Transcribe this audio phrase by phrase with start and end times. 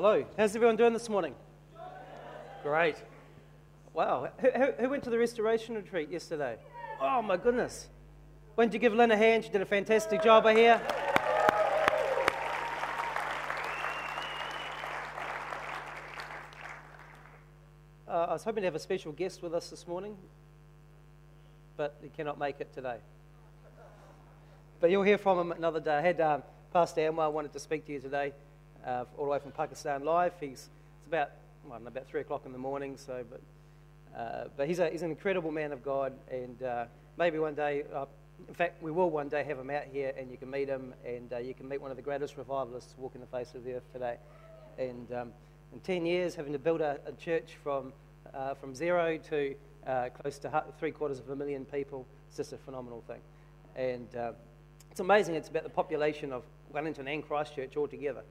[0.00, 0.24] Hello.
[0.36, 1.34] How's everyone doing this morning?
[2.62, 2.94] Great.
[3.92, 4.30] Wow.
[4.38, 6.56] Who, who, went to the restoration retreat yesterday?
[7.00, 7.88] Oh, my goodness.
[8.54, 9.42] Why don't you give Lynn a hand?
[9.42, 10.80] She did a fantastic job over here.
[18.06, 20.16] Uh, I was hoping to have a special guest with us this morning,
[21.76, 22.98] but he cannot make it today.
[24.78, 25.96] But you'll hear from him another day.
[25.96, 28.32] I had um, Pastor Anwar wanted to speak to you today,
[28.86, 30.32] uh, all the way from Pakistan live.
[30.40, 31.30] He's it's about
[31.68, 32.96] well, know, about three o'clock in the morning.
[32.96, 33.40] So, but
[34.18, 36.84] uh, but he's a, he's an incredible man of God, and uh,
[37.16, 38.06] maybe one day, uh,
[38.48, 40.94] in fact, we will one day have him out here, and you can meet him,
[41.04, 43.74] and uh, you can meet one of the greatest revivalists walking the face of the
[43.74, 44.16] earth today.
[44.78, 45.32] And um,
[45.72, 47.92] in ten years, having to build a, a church from
[48.34, 49.54] uh, from zero to
[50.20, 53.20] close to three quarters of a million people, it's just a phenomenal thing.
[53.74, 54.08] And
[54.90, 55.34] it's amazing.
[55.34, 58.22] It's about the population of Wellington and Christchurch altogether.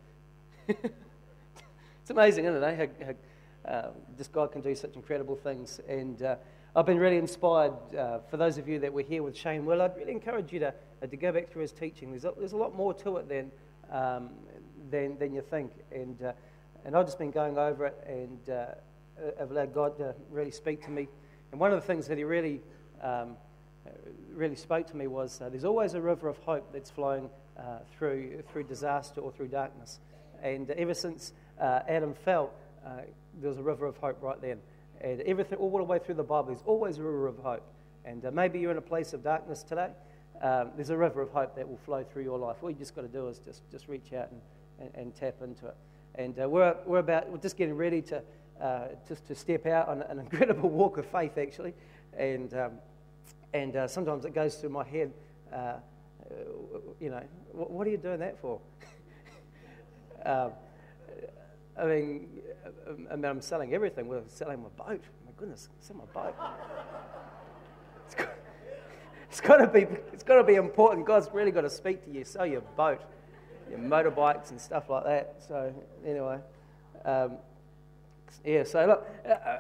[0.70, 2.80] it's amazing, isn't it?
[3.02, 3.06] Eh?
[3.06, 5.80] How, uh, this God can do such incredible things.
[5.88, 6.36] And uh,
[6.76, 7.74] I've been really inspired.
[7.98, 10.60] Uh, for those of you that were here with Shane Will, I'd really encourage you
[10.60, 12.12] to, uh, to go back through his teaching.
[12.12, 13.52] There's a, there's a lot more to it than,
[13.92, 14.30] um,
[14.92, 15.72] than, than you think.
[15.92, 16.34] And, uh,
[16.84, 18.66] and I've just been going over it and uh,
[19.42, 21.08] I've allowed God to really speak to me.
[21.52, 22.62] And one of the things that he really
[23.02, 23.38] um,
[24.34, 27.80] really spoke to me was uh, there's always a river of hope that's flowing uh,
[27.98, 30.00] through, through disaster or through darkness.
[30.42, 32.52] And ever since uh, Adam fell,
[32.86, 33.02] uh,
[33.40, 34.60] there was a river of hope right then.
[35.02, 37.64] And everything, all the way through the Bible, there's always a river of hope.
[38.06, 39.90] And uh, maybe you're in a place of darkness today.
[40.42, 42.58] Um, there's a river of hope that will flow through your life.
[42.62, 44.42] All you just got to do is just, just reach out and,
[44.80, 45.76] and, and tap into it.
[46.16, 48.24] And uh, we're, we're, about, we're just getting ready to,
[49.08, 51.74] just to step out on an incredible walk of faith, actually.
[52.18, 52.72] And um,
[53.54, 55.14] and uh, sometimes it goes through my head,
[55.54, 55.78] uh,
[57.00, 58.60] you know, what, what, are you doing that for?
[60.28, 60.52] um,
[61.80, 62.28] I mean,
[63.12, 64.08] I mean, I'm selling everything.
[64.08, 65.02] We're selling my boat.
[65.26, 66.36] My goodness, sell my boat.
[68.06, 68.30] It's got,
[69.30, 69.82] it's got to be.
[70.14, 71.06] It's got to be important.
[71.06, 72.24] God's really got to speak to you.
[72.24, 73.02] Sell your boat,
[73.70, 75.36] your motorbikes and stuff like that.
[75.48, 75.74] So
[76.06, 76.40] anyway,
[77.06, 77.38] um,
[78.46, 78.64] yeah.
[78.64, 79.08] So look.
[79.26, 79.60] Uh, uh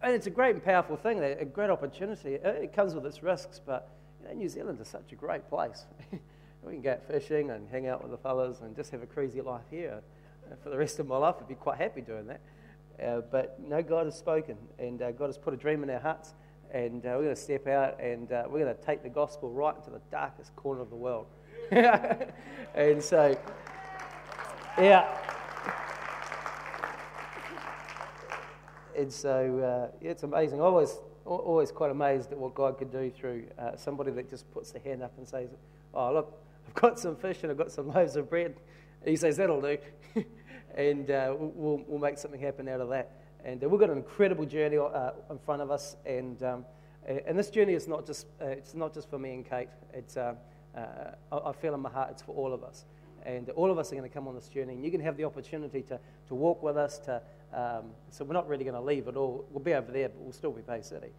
[0.00, 2.34] and it's a great and powerful thing, a great opportunity.
[2.34, 3.88] It comes with its risks, but
[4.22, 5.86] you know, New Zealand is such a great place.
[6.62, 9.06] we can go out fishing and hang out with the fellas and just have a
[9.06, 10.02] crazy life here.
[10.62, 12.40] for the rest of my life, I'd be quite happy doing that.
[13.02, 16.00] Uh, but no, God has spoken, and uh, God has put a dream in our
[16.00, 16.34] hearts,
[16.72, 19.50] and uh, we're going to step out and uh, we're going to take the gospel
[19.50, 21.26] right into the darkest corner of the world.
[21.70, 23.38] and so,
[24.78, 25.06] yeah.
[28.96, 30.60] and so uh, yeah, it's amazing.
[30.60, 30.98] Always,
[31.28, 34.82] always quite amazed at what God could do through uh, somebody that just puts their
[34.82, 35.50] hand up and says,
[35.94, 38.56] "Oh, look, I've got some fish and I've got some loaves of bread."
[39.04, 39.78] He says, "That'll do,"
[40.74, 43.12] and uh, we'll, we'll make something happen out of that.
[43.44, 46.64] And uh, we've got an incredible journey uh, in front of us, and um,
[47.06, 49.68] and this journey is not just uh, it's not just for me and Kate.
[49.92, 50.34] It's I,
[51.30, 52.84] I feel in my heart it's for all of us
[53.24, 55.16] and all of us are going to come on this journey, and you can have
[55.16, 57.20] the opportunity to, to walk with us, to,
[57.52, 59.46] um, so we're not really going to leave at all.
[59.50, 61.10] We'll be over there, but we'll still be Bay City.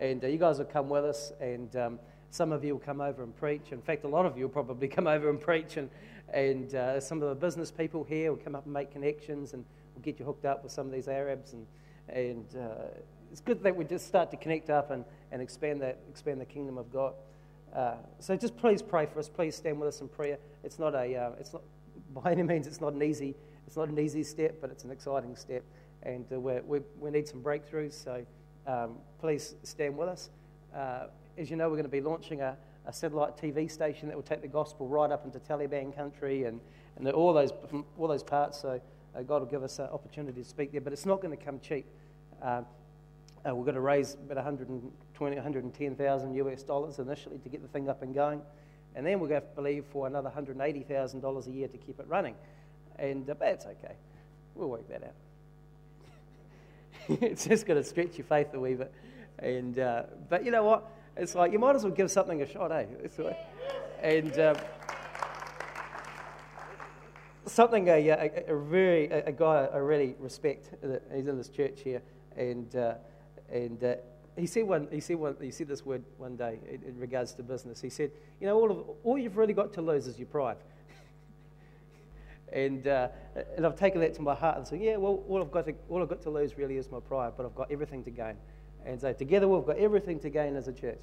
[0.00, 1.98] And uh, you guys will come with us, and um,
[2.30, 3.72] some of you will come over and preach.
[3.72, 5.88] In fact, a lot of you will probably come over and preach, and,
[6.32, 9.64] and uh, some of the business people here will come up and make connections, and
[9.94, 11.54] we'll get you hooked up with some of these Arabs.
[11.54, 11.66] And,
[12.08, 12.84] and uh,
[13.32, 16.46] it's good that we just start to connect up and, and expand, that, expand the
[16.46, 17.14] kingdom of God.
[17.74, 19.28] Uh, so just please pray for us.
[19.28, 20.38] Please stand with us in prayer.
[20.64, 21.62] It's not a, uh, it's not
[22.14, 23.34] by any means, it's not an easy,
[23.66, 25.62] it's not an easy step, but it's an exciting step
[26.02, 27.92] and uh, we we need some breakthroughs.
[27.92, 28.24] So
[28.66, 30.30] um, please stand with us.
[30.74, 31.06] Uh,
[31.38, 34.22] as you know, we're going to be launching a, a, satellite TV station that will
[34.22, 36.60] take the gospel right up into Taliban country and,
[36.96, 37.52] and all, those,
[37.96, 38.60] all those parts.
[38.60, 38.80] So
[39.16, 41.42] uh, God will give us an opportunity to speak there, but it's not going to
[41.42, 41.86] come cheap.
[42.42, 42.62] Uh,
[43.48, 47.88] uh, we're going to raise about 120, 110,000 US dollars initially to get the thing
[47.88, 48.42] up and going.
[48.94, 52.34] And then we're going to believe for another $180,000 a year to keep it running.
[52.98, 53.94] And uh, that's okay.
[54.54, 55.14] We'll work that out.
[57.22, 58.92] it's just going to stretch your faith a wee bit.
[59.38, 60.90] And, uh, but you know what?
[61.16, 62.84] It's like you might as well give something a shot, eh?
[64.02, 64.56] And um,
[67.46, 70.70] something a, a, a very a, guy I really respect.
[70.84, 72.02] Uh, he's in this church here,
[72.36, 72.94] and uh,
[73.50, 73.94] and uh,
[74.36, 77.32] he said one he said one he said this word one day in, in regards
[77.34, 77.80] to business.
[77.80, 80.58] He said, you know, all of all you've really got to lose is your pride.
[82.52, 83.08] And, uh,
[83.56, 85.74] and I've taken that to my heart and said, yeah, well, all I've, got to,
[85.88, 88.36] all I've got to lose really is my pride, but I've got everything to gain.
[88.84, 91.00] And so together we've got everything to gain as a church.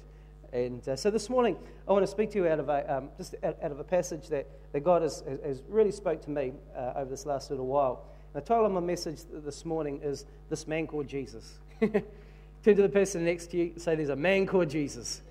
[0.52, 1.56] And uh, so this morning,
[1.88, 4.28] I want to speak to you out of a, um, just out, of a passage
[4.28, 8.04] that, that God has, has really spoke to me uh, over this last little while.
[8.32, 11.58] And The title of my message this morning is This Man Called Jesus.
[11.80, 12.02] Turn
[12.64, 15.22] to the person next to you say, There's a man called Jesus.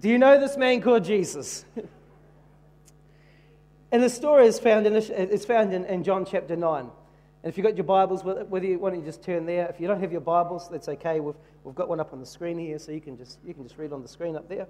[0.00, 1.64] Do you know this man called Jesus?
[3.90, 6.90] and the story is found in, it's found in, in John chapter 9.
[7.42, 9.66] And if you've got your Bibles whether you, why don't you just turn there?
[9.68, 11.20] If you don't have your Bibles, that's okay.
[11.20, 13.62] We've, we've got one up on the screen here, so you can just, you can
[13.62, 14.66] just read on the screen up there.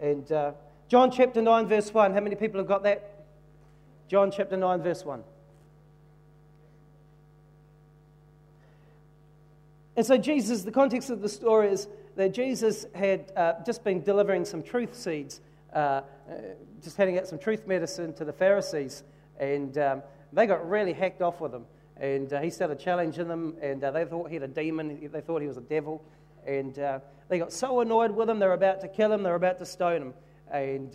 [0.00, 0.52] And uh,
[0.88, 2.14] John chapter 9, verse 1.
[2.14, 3.24] How many people have got that?
[4.08, 5.22] John chapter 9, verse 1.
[9.96, 14.02] And so, Jesus, the context of the story is that Jesus had uh, just been
[14.02, 15.40] delivering some truth seeds,
[15.76, 16.02] uh, uh,
[16.82, 19.04] just handing out some truth medicine to the Pharisees,
[19.38, 20.02] and um,
[20.32, 21.66] they got really hacked off with him.
[21.98, 25.20] And uh, he started challenging them, and uh, they thought he had a demon, they
[25.20, 26.02] thought he was a devil.
[26.46, 29.28] And uh, they got so annoyed with him, they were about to kill him, they
[29.28, 30.14] were about to stone him.
[30.50, 30.92] And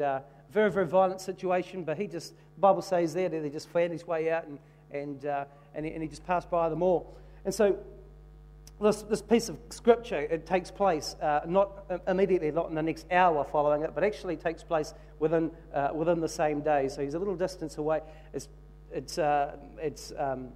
[0.49, 4.07] very, very violent situation, but he just, Bible says there that he just found his
[4.07, 4.59] way out and,
[4.91, 5.23] and,
[5.75, 7.15] and, he, and he just passed by them all.
[7.45, 7.77] And so
[8.81, 13.05] this, this piece of scripture, it takes place uh, not immediately, not in the next
[13.11, 16.87] hour following it, but actually takes place within, uh, within the same day.
[16.89, 18.01] So he's a little distance away.
[18.33, 18.47] It's,
[18.91, 20.49] it's, uh, it's, um,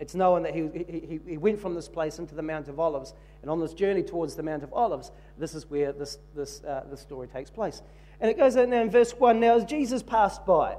[0.00, 3.14] it's known that he, he, he went from this place into the Mount of Olives,
[3.42, 6.84] and on this journey towards the Mount of Olives, this is where this, this, uh,
[6.90, 7.82] this story takes place.
[8.20, 10.76] And it goes in there in verse 1 Now, as Jesus passed by,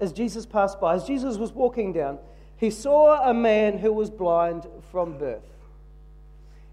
[0.00, 2.18] as Jesus passed by, as Jesus was walking down,
[2.64, 5.44] he saw a man who was blind from birth.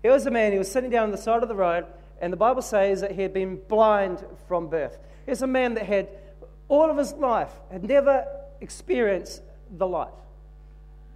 [0.02, 1.86] Here was a man, he was sitting down on the side of the road,
[2.22, 4.98] and the Bible says that he had been blind from birth.
[5.26, 6.08] Here's a man that had
[6.70, 8.26] all of his life, had never
[8.62, 10.14] experienced the light.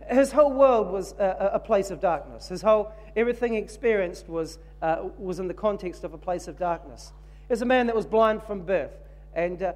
[0.09, 2.49] His whole world was a, a place of darkness.
[2.49, 6.59] His whole, everything he experienced was, uh, was in the context of a place of
[6.59, 7.13] darkness.
[7.47, 8.91] There's a man that was blind from birth.
[9.33, 9.73] And uh,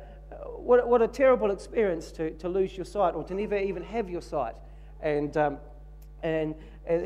[0.57, 4.09] what, what a terrible experience to, to lose your sight or to never even have
[4.09, 4.55] your sight.
[5.01, 5.57] And, um,
[6.23, 6.55] and,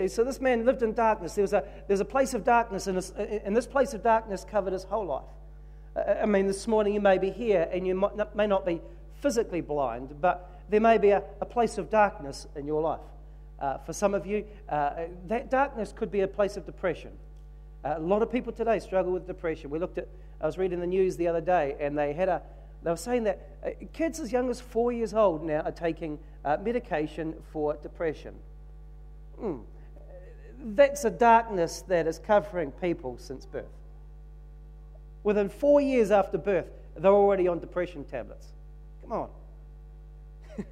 [0.07, 1.36] so this man lived in darkness.
[1.36, 4.45] There was a, there's a place of darkness, and this, and this place of darkness
[4.50, 5.24] covered his whole life.
[6.22, 8.81] I mean, this morning you may be here and you may not be
[9.22, 13.01] physically blind, but there may be a, a place of darkness in your life.
[13.60, 17.12] Uh, for some of you, uh, that darkness could be a place of depression.
[17.86, 19.69] Uh, a lot of people today struggle with depression.
[19.69, 20.07] We looked at,
[20.42, 22.42] I was reading the news the other day, and they had a,
[22.83, 26.19] they were saying that uh, kids as young as four years old now are taking
[26.44, 28.35] uh, medication for depression.
[29.41, 29.62] Mm.
[30.59, 33.65] That's a darkness that is covering people since birth.
[35.24, 38.47] Within four years after birth, they're already on depression tablets.
[39.01, 39.30] Come on.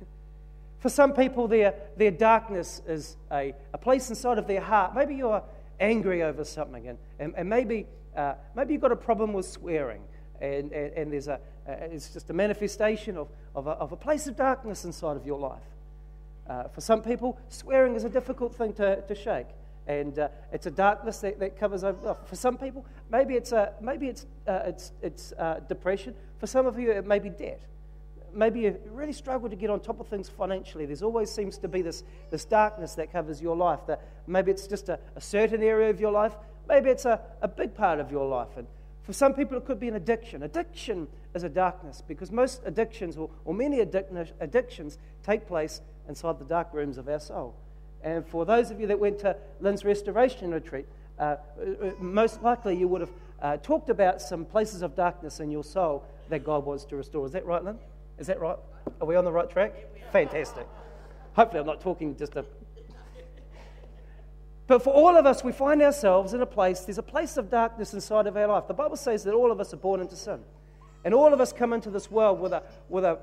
[0.79, 4.95] For some people, their, their darkness is a, a place inside of their heart.
[4.95, 5.43] Maybe you're
[5.79, 10.01] angry over something, and, and, and maybe, uh, maybe you've got a problem with swearing,
[10.41, 11.35] and, and, and there's a,
[11.67, 15.25] uh, it's just a manifestation of, of a, of, a, place of darkness inside of
[15.25, 15.61] your life.
[16.49, 19.47] Uh, for some people, swearing is a difficult thing to, to shake,
[19.87, 22.17] and uh, it's a darkness that, that covers over.
[22.25, 26.15] For some people, maybe it's, a, maybe it's, uh, it's, it's uh, depression.
[26.39, 27.61] For some of you, it may be debt
[28.33, 30.85] maybe you really struggle to get on top of things financially.
[30.85, 33.79] There's always seems to be this, this darkness that covers your life.
[33.87, 36.33] That maybe it's just a, a certain area of your life,
[36.67, 38.55] maybe it's a, a big part of your life.
[38.57, 38.67] And
[39.03, 40.43] for some people, it could be an addiction.
[40.43, 46.45] Addiction is a darkness because most addictions, or, or many addictions, take place inside the
[46.45, 47.55] dark rooms of our soul.
[48.03, 50.85] And for those of you that went to Lynn's restoration retreat,
[51.19, 51.23] uh,
[51.59, 53.11] uh most likely you would have
[53.41, 57.25] uh, talked about some places of darkness in your soul that God wants to restore.
[57.25, 57.79] Is that right, Lynn?
[58.17, 58.57] Is that right?
[58.99, 59.73] Are we on the right track?
[60.11, 60.67] Fantastic.
[61.33, 62.45] Hopefully, I'm not talking just a.
[64.71, 67.49] But for all of us, we find ourselves in a place, there's a place of
[67.49, 68.69] darkness inside of our life.
[68.69, 70.39] The Bible says that all of us are born into sin.
[71.03, 73.19] And all of us come into this world with a, with a,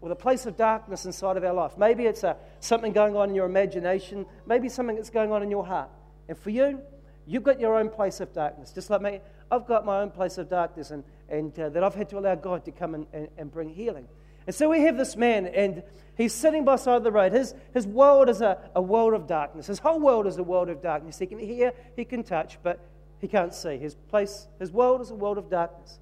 [0.00, 1.76] with a place of darkness inside of our life.
[1.76, 5.50] Maybe it's a, something going on in your imagination, maybe something that's going on in
[5.50, 5.90] your heart.
[6.30, 6.80] And for you,
[7.26, 8.72] you've got your own place of darkness.
[8.72, 10.92] Just like me, I've got my own place of darkness.
[10.92, 13.70] And and uh, that I've had to allow God to come and, and, and, bring
[13.70, 14.06] healing.
[14.46, 15.82] And so we have this man, and
[16.16, 17.32] he's sitting by side of the road.
[17.32, 19.66] His, his world is a, a world of darkness.
[19.66, 21.18] His whole world is a world of darkness.
[21.18, 22.80] He can hear, he can touch, but
[23.20, 23.78] he can't see.
[23.78, 25.98] His place, his world is a world of darkness.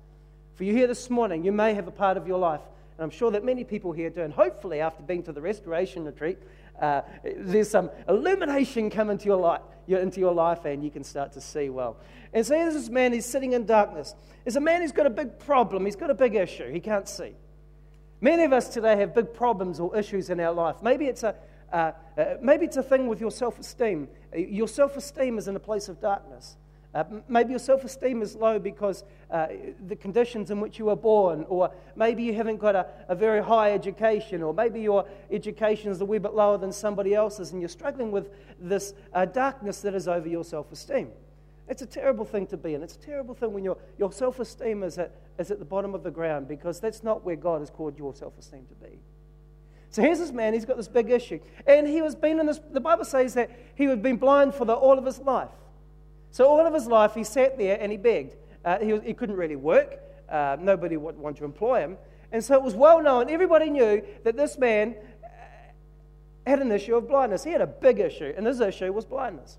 [0.54, 2.61] For you here this morning, you may have a part of your life,
[2.99, 6.04] and I'm sure that many people here do, and hopefully after being to the restoration
[6.04, 6.38] retreat,
[6.80, 11.32] uh, there's some illumination come into your life, into your life, and you can start
[11.32, 11.96] to see well.
[12.32, 14.14] And so this man, he's sitting in darkness.
[14.44, 17.08] There's a man who's got a big problem, he's got a big issue, he can't
[17.08, 17.34] see.
[18.23, 20.76] Many of us today have big problems or issues in our life.
[20.81, 21.35] Maybe it's a,
[21.73, 24.07] uh, uh, maybe it's a thing with your self esteem.
[24.33, 26.57] Your self esteem is in a place of darkness.
[26.95, 29.02] Uh, maybe your self esteem is low because
[29.33, 29.49] uh,
[29.88, 33.43] the conditions in which you were born, or maybe you haven't got a, a, very
[33.43, 37.61] high education, or maybe your education is a wee bit lower than somebody else's, and
[37.61, 41.11] you're struggling with this uh, darkness that is over your self esteem.
[41.69, 42.83] It's a terrible thing to be in.
[42.83, 45.95] It's a terrible thing when your, your self esteem is at, is at the bottom
[45.95, 48.99] of the ground because that's not where God has called your self esteem to be.
[49.90, 51.38] So here's this man, he's got this big issue.
[51.66, 54.64] And he was been in this, the Bible says that he had been blind for
[54.64, 55.50] the, all of his life.
[56.31, 58.35] So all of his life, he sat there and he begged.
[58.64, 60.00] Uh, he, was, he, couldn't really work.
[60.31, 61.99] Uh, nobody would want to employ him.
[62.33, 65.28] And so it was well known, everybody knew that this man uh,
[66.47, 67.45] had an issue of blindness.
[67.45, 69.59] He had a big issue, and his issue was blindness.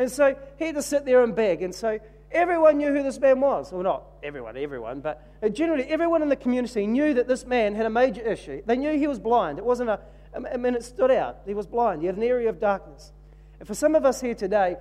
[0.00, 1.60] And so he had to sit there and beg.
[1.60, 1.98] And so
[2.32, 3.70] everyone knew who this man was.
[3.70, 7.84] Well, not everyone, everyone, but generally everyone in the community knew that this man had
[7.84, 8.62] a major issue.
[8.64, 9.58] They knew he was blind.
[9.58, 10.00] It wasn't a,
[10.34, 11.40] I mean, it stood out.
[11.44, 12.00] He was blind.
[12.00, 13.12] He had an area of darkness.
[13.58, 14.76] And for some of us here today,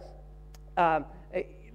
[0.78, 1.04] um,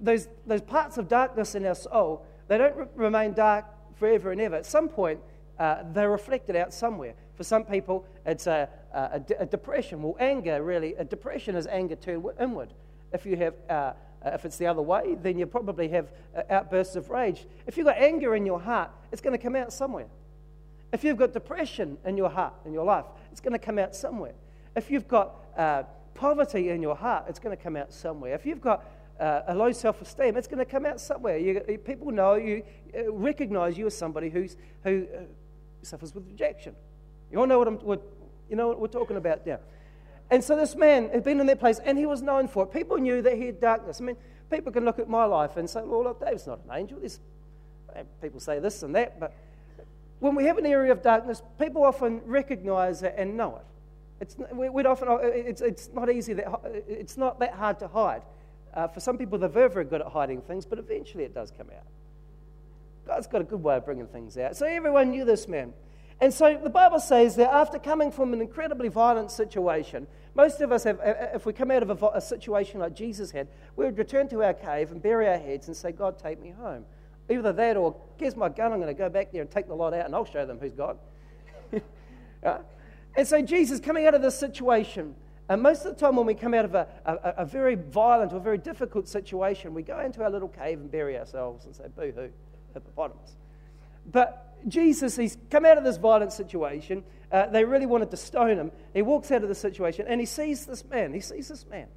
[0.01, 3.65] those, those parts of darkness in our soul, they don't re- remain dark
[3.99, 4.55] forever and ever.
[4.55, 5.19] At some point,
[5.59, 7.13] uh, they're reflected out somewhere.
[7.35, 10.01] For some people, it's a, a, a, depression.
[10.01, 12.73] Well, anger really, a depression is anger turned inward.
[13.15, 13.93] If you have, uh,
[14.25, 17.45] if it's the other way, then you probably have uh, outbursts of rage.
[17.65, 20.07] If you've got anger in your heart, it's going to come out somewhere.
[20.91, 23.95] If you've got depression in your heart, in your life, it's going to come out
[23.95, 24.33] somewhere.
[24.75, 28.35] If you've got uh, poverty in your heart, it's going to come out somewhere.
[28.35, 28.83] If you've got
[29.19, 31.37] uh, a low self esteem, it's going to come out somewhere.
[31.37, 32.63] You, people know you,
[32.97, 35.21] uh, recognize you as somebody who's, who uh,
[35.81, 36.75] suffers with rejection.
[37.31, 38.01] You all know what, I'm, what,
[38.49, 39.59] you know what we're talking about now.
[40.31, 42.73] And so this man had been in that place and he was known for it.
[42.73, 44.01] People knew that he had darkness.
[44.01, 44.17] I mean,
[44.49, 46.99] people can look at my life and say, well, look, Dave's not an angel.
[46.99, 47.19] There's,
[47.95, 49.33] uh, people say this and that, but
[50.19, 53.65] when we have an area of darkness, people often recognize it and know it.
[54.21, 57.87] It's, we'd often, uh, it's, it's not easy, that, uh, it's not that hard to
[57.87, 58.23] hide.
[58.73, 61.51] Uh, for some people, they're very, very good at hiding things, but eventually it does
[61.51, 61.85] come out.
[63.05, 64.55] God's got a good way of bringing things out.
[64.55, 65.73] So everyone knew this man.
[66.21, 70.71] And so the Bible says that after coming from an incredibly violent situation, most of
[70.71, 70.99] us have,
[71.33, 74.43] if we come out of a, a, situation like Jesus had, we would return to
[74.43, 76.85] our cave and bury our heads and say, God, take me home.
[77.29, 79.75] Either that or, here's my gun, I'm going to go back there and take the
[79.75, 80.97] lot out and I'll show them who's God.
[82.43, 82.59] yeah?
[83.15, 85.15] And so Jesus, coming out of this situation,
[85.47, 88.33] and most of the time, when we come out of a, a, a, very violent
[88.33, 91.85] or very difficult situation, we go into our little cave and bury ourselves and say,
[91.95, 92.29] boo hoo,
[92.73, 93.35] hippopotamus.
[94.11, 97.03] But Jesus, he's come out of this violent situation.
[97.31, 98.71] Uh, they really wanted to stone him.
[98.93, 101.13] He walks out of the situation and he sees this man.
[101.13, 101.87] He sees this man.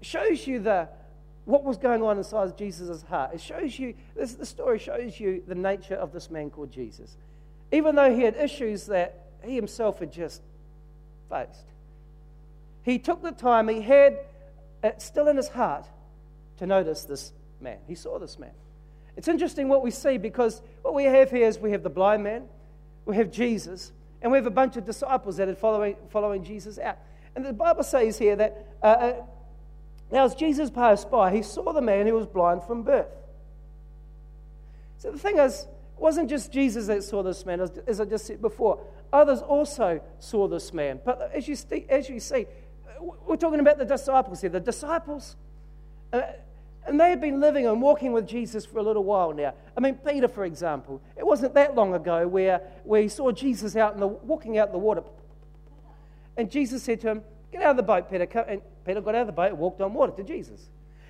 [0.00, 0.88] It shows you the,
[1.44, 3.32] what was going on inside Jesus' heart.
[3.34, 7.16] It shows you, this, the story shows you the nature of this man called Jesus.
[7.72, 10.42] Even though he had issues that he himself had just
[11.28, 11.66] faced.
[12.82, 14.18] He took the time, he had
[14.82, 15.86] it still in his heart
[16.58, 17.78] to notice this man.
[17.86, 18.52] He saw this man.
[19.16, 22.22] It's interesting what we see because what we have here is we have the blind
[22.22, 22.44] man,
[23.04, 23.92] we have Jesus,
[24.22, 26.98] and we have a bunch of disciples that are following, following Jesus out.
[27.34, 29.14] And the Bible says here that uh, uh,
[30.10, 33.08] now as Jesus passed by, he saw the man who was blind from birth.
[34.98, 38.26] So the thing is, it wasn't just Jesus that saw this man, as, I just
[38.26, 38.80] said before.
[39.12, 41.00] Others also saw this man.
[41.04, 41.56] But as you,
[41.88, 42.46] as you see,
[43.00, 44.50] we're talking about the disciples here.
[44.50, 45.36] The disciples,
[46.12, 46.22] uh,
[46.86, 49.54] and they had been living and walking with Jesus for a little while now.
[49.76, 53.76] I mean, Peter, for example, it wasn't that long ago where, where he saw Jesus
[53.76, 55.02] out in the, walking out in the water.
[56.36, 58.24] And Jesus said to him, Get out of the boat, Peter.
[58.48, 60.68] And Peter got out of the boat and walked on water to Jesus.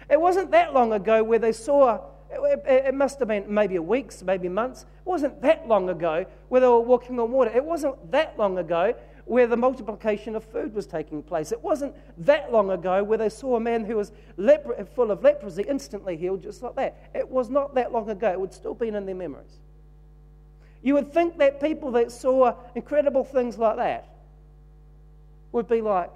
[0.09, 4.23] It wasn't that long ago where they saw it, it, must have been maybe weeks,
[4.23, 4.83] maybe months.
[4.83, 7.51] It wasn't that long ago where they were walking on water.
[7.55, 8.95] It wasn't that long ago
[9.27, 11.51] where the multiplication of food was taking place.
[11.51, 14.13] It wasn't that long ago where they saw a man who was
[14.95, 17.11] full of leprosy instantly healed just like that.
[17.13, 18.31] It was not that long ago.
[18.31, 19.59] It would still be in their memories.
[20.81, 24.09] You would think that people that saw incredible things like that
[25.51, 26.11] would be like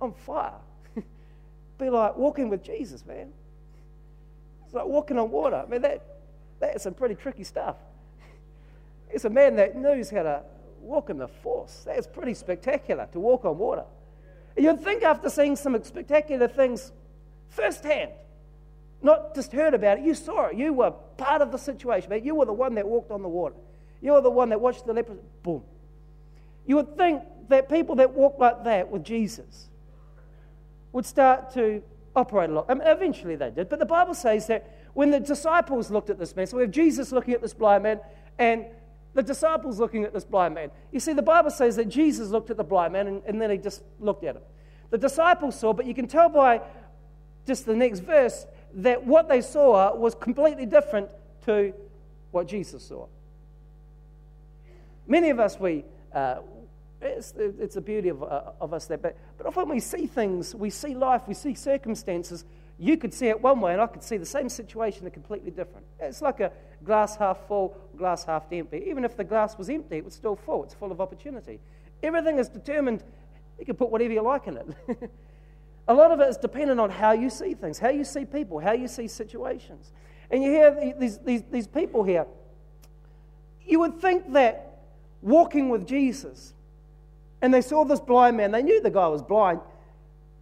[0.00, 0.54] on fire.
[1.78, 3.30] be like walking with Jesus, man.
[4.64, 5.62] It's like walking on water.
[5.66, 6.02] I mean, that,
[6.58, 7.76] that's some pretty tricky stuff.
[9.08, 10.42] It's a man that knows how to
[10.86, 11.82] walk in the force.
[11.84, 13.84] That's pretty spectacular to walk on water.
[14.56, 16.92] You'd think after seeing some spectacular things
[17.48, 18.12] firsthand,
[19.02, 20.56] not just heard about it, you saw it.
[20.56, 22.08] You were part of the situation.
[22.10, 22.24] Man.
[22.24, 23.56] You were the one that walked on the water.
[24.00, 25.18] You were the one that watched the lepers.
[25.42, 25.62] Boom.
[26.66, 29.68] You would think that people that walk like that with Jesus
[30.92, 31.82] would start to
[32.14, 32.66] operate a lot.
[32.68, 33.68] I mean, eventually they did.
[33.68, 36.72] But the Bible says that when the disciples looked at this man, so we have
[36.72, 38.00] Jesus looking at this blind man
[38.38, 38.64] and
[39.16, 40.70] the disciples looking at this blind man.
[40.92, 43.50] You see, the Bible says that Jesus looked at the blind man and, and then
[43.50, 44.42] he just looked at him.
[44.90, 46.60] The disciples saw, but you can tell by
[47.46, 51.08] just the next verse, that what they saw was completely different
[51.46, 51.72] to
[52.30, 53.06] what Jesus saw.
[55.06, 56.40] Many of us, we, uh,
[57.00, 60.54] it's, it's the beauty of, uh, of us that, but, but often we see things,
[60.54, 62.44] we see life, we see circumstances.
[62.78, 65.50] You could see it one way, and I could see the same situation a completely
[65.50, 65.86] different.
[65.98, 66.52] It's like a
[66.84, 68.84] glass half full, glass half empty.
[68.86, 70.64] Even if the glass was empty, it was still full.
[70.64, 71.58] It's full of opportunity.
[72.02, 73.02] Everything is determined.
[73.58, 74.66] You can put whatever you like in it.
[75.88, 78.58] a lot of it is dependent on how you see things, how you see people,
[78.58, 79.92] how you see situations.
[80.30, 82.26] And you hear these, these, these people here.
[83.64, 84.80] You would think that
[85.22, 86.52] walking with Jesus,
[87.40, 89.60] and they saw this blind man, they knew the guy was blind.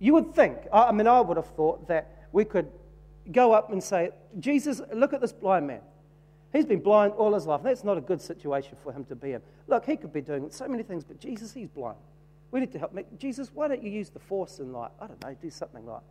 [0.00, 2.68] You would think, I mean, I would have thought that we could
[3.30, 4.10] go up and say,
[4.40, 5.80] Jesus, look at this blind man.
[6.52, 7.62] He's been blind all his life.
[7.62, 9.40] That's not a good situation for him to be in.
[9.68, 11.96] Look, he could be doing so many things, but Jesus, he's blind.
[12.50, 12.92] We need to help.
[12.92, 15.86] Make, Jesus, why don't you use the force and, like, I don't know, do something
[15.86, 16.02] like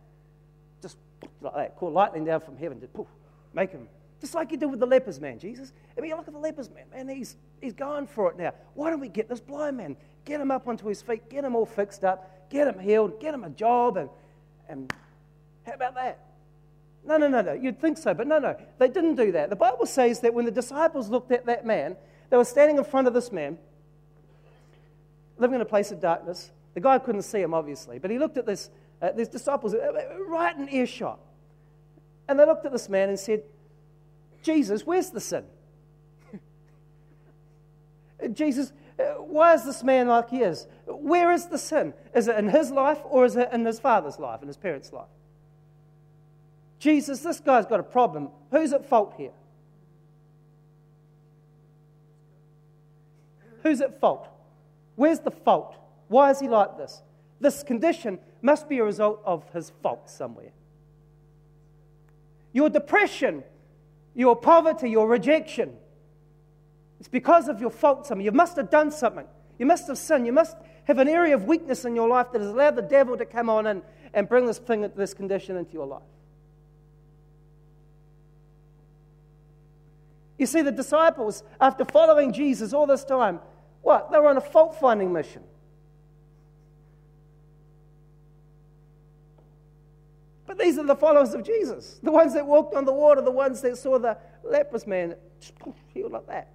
[0.80, 0.96] just
[1.42, 1.76] like that.
[1.76, 2.80] Call lightning down from heaven.
[2.80, 3.06] Just poof,
[3.52, 3.86] make him.
[4.20, 5.74] Just like you did with the lepers, man, Jesus.
[5.96, 6.84] I mean, look at the lepers, man.
[6.90, 8.54] Man, he's, he's going for it now.
[8.72, 9.94] Why don't we get this blind man?
[10.24, 13.34] Get him up onto his feet, get him all fixed up, get him healed, get
[13.34, 14.08] him a job, and,
[14.70, 14.90] and
[15.66, 16.18] how about that?
[17.06, 17.52] No, no, no, no.
[17.52, 18.56] You'd think so, but no, no.
[18.78, 19.50] They didn't do that.
[19.50, 21.96] The Bible says that when the disciples looked at that man,
[22.30, 23.58] they were standing in front of this man,
[25.38, 26.50] living in a place of darkness.
[26.72, 28.70] The guy couldn't see him, obviously, but he looked at this,
[29.02, 29.92] uh, these disciples uh,
[30.26, 31.20] right in earshot.
[32.26, 33.42] And they looked at this man and said,
[34.42, 35.44] Jesus, where's the sin?
[38.32, 40.66] Jesus, uh, why is this man like he is?
[40.86, 41.92] Where is the sin?
[42.14, 44.92] Is it in his life or is it in his father's life, in his parents'
[44.92, 45.08] life?
[46.84, 48.28] Jesus, this guy's got a problem.
[48.50, 49.30] Who's at fault here?
[53.62, 54.28] Who's at fault?
[54.94, 55.78] Where's the fault?
[56.08, 57.00] Why is he like this?
[57.40, 60.52] This condition must be a result of his fault somewhere.
[62.52, 63.44] Your depression,
[64.14, 65.78] your poverty, your rejection,
[67.00, 68.26] it's because of your fault somewhere.
[68.26, 69.26] You must have done something.
[69.58, 70.26] You must have sinned.
[70.26, 73.16] You must have an area of weakness in your life that has allowed the devil
[73.16, 73.80] to come on and,
[74.12, 76.02] and bring this thing, this condition into your life.
[80.38, 83.40] You see, the disciples, after following Jesus all this time,
[83.82, 84.10] what?
[84.10, 85.42] They were on a fault finding mission.
[90.46, 93.30] But these are the followers of Jesus, the ones that walked on the water, the
[93.30, 95.16] ones that saw the leprous man
[95.94, 96.48] healed like that.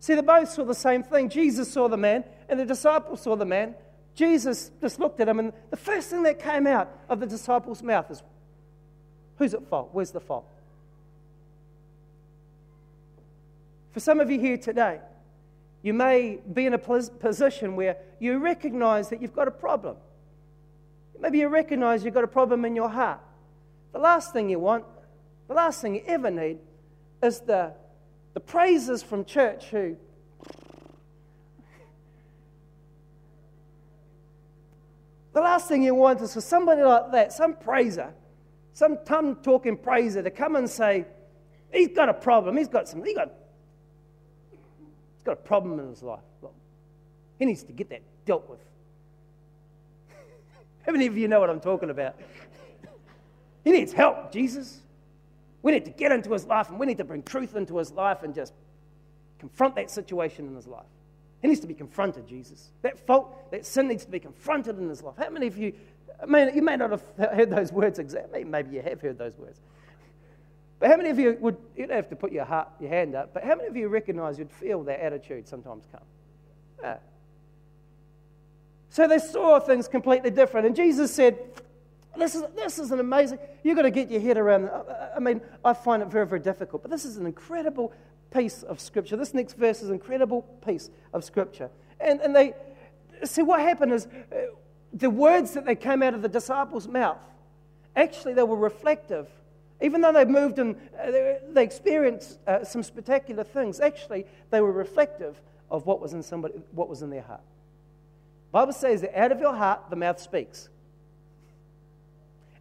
[0.00, 1.30] See, they both saw the same thing.
[1.30, 3.74] Jesus saw the man, and the disciples saw the man.
[4.14, 7.82] Jesus just looked at him, and the first thing that came out of the disciples'
[7.82, 8.22] mouth is,
[9.38, 9.90] Who's at fault?
[9.92, 10.46] Where's the fault?
[13.94, 14.98] For some of you here today,
[15.80, 19.96] you may be in a position where you recognize that you've got a problem.
[21.20, 23.20] Maybe you recognize you've got a problem in your heart.
[23.92, 24.84] The last thing you want,
[25.46, 26.58] the last thing you ever need,
[27.22, 27.72] is the,
[28.32, 29.96] the praises from church who
[35.34, 38.12] The last thing you want is for somebody like that, some praiser,
[38.72, 41.06] some tongue talking praiser, to come and say,
[41.72, 42.56] He's got a problem.
[42.56, 43.32] He's got some, he got
[45.24, 46.20] got a problem in his life.
[46.40, 46.54] Well,
[47.38, 48.60] he needs to get that dealt with.
[50.86, 52.16] How many of you know what I'm talking about?
[53.64, 54.80] he needs help, Jesus.
[55.62, 57.90] We need to get into his life and we need to bring truth into his
[57.90, 58.52] life and just
[59.38, 60.84] confront that situation in his life.
[61.40, 62.70] He needs to be confronted, Jesus.
[62.82, 65.14] That fault, that sin needs to be confronted in his life.
[65.18, 65.74] How many of you,
[66.22, 69.36] I mean, you may not have heard those words exactly, maybe you have heard those
[69.36, 69.60] words.
[70.78, 73.14] But how many of you would, you don't have to put your, heart, your hand
[73.14, 76.02] up, but how many of you recognize you'd feel that attitude sometimes come?
[76.82, 76.96] Yeah.
[78.90, 80.66] So they saw things completely different.
[80.66, 81.38] And Jesus said,
[82.16, 84.70] this is, this is an amazing, you've got to get your head around.
[85.16, 87.92] I mean, I find it very, very difficult, but this is an incredible
[88.32, 89.16] piece of Scripture.
[89.16, 91.70] This next verse is an incredible piece of Scripture.
[92.00, 92.54] And, and they,
[93.24, 94.36] see, what happened is uh,
[94.92, 97.18] the words that they came out of the disciples' mouth,
[97.96, 99.28] actually, they were reflective
[99.80, 101.10] even though they moved and uh,
[101.52, 106.54] they experienced uh, some spectacular things, actually, they were reflective of what was in somebody,
[106.72, 107.42] what was in their heart.
[108.50, 110.68] The Bible says that out of your heart, the mouth speaks.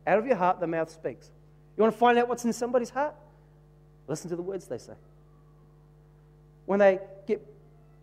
[0.08, 1.30] Out of your heart, the mouth speaks.
[1.78, 3.15] You want to find out what's in somebody's heart?
[4.08, 4.93] Listen to the words they say.
[6.65, 7.45] When they get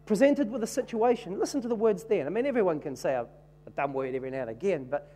[0.06, 2.26] presented with a situation, listen to the words then.
[2.26, 3.26] I mean, everyone can say a,
[3.66, 5.12] a dumb word every now and again, but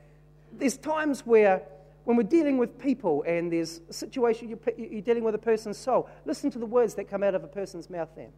[0.52, 1.62] there's times where
[2.04, 6.08] when we're dealing with people and there's a situation you're, dealing with a person's soul,
[6.24, 8.28] listen to the words that come out of a person's mouth then.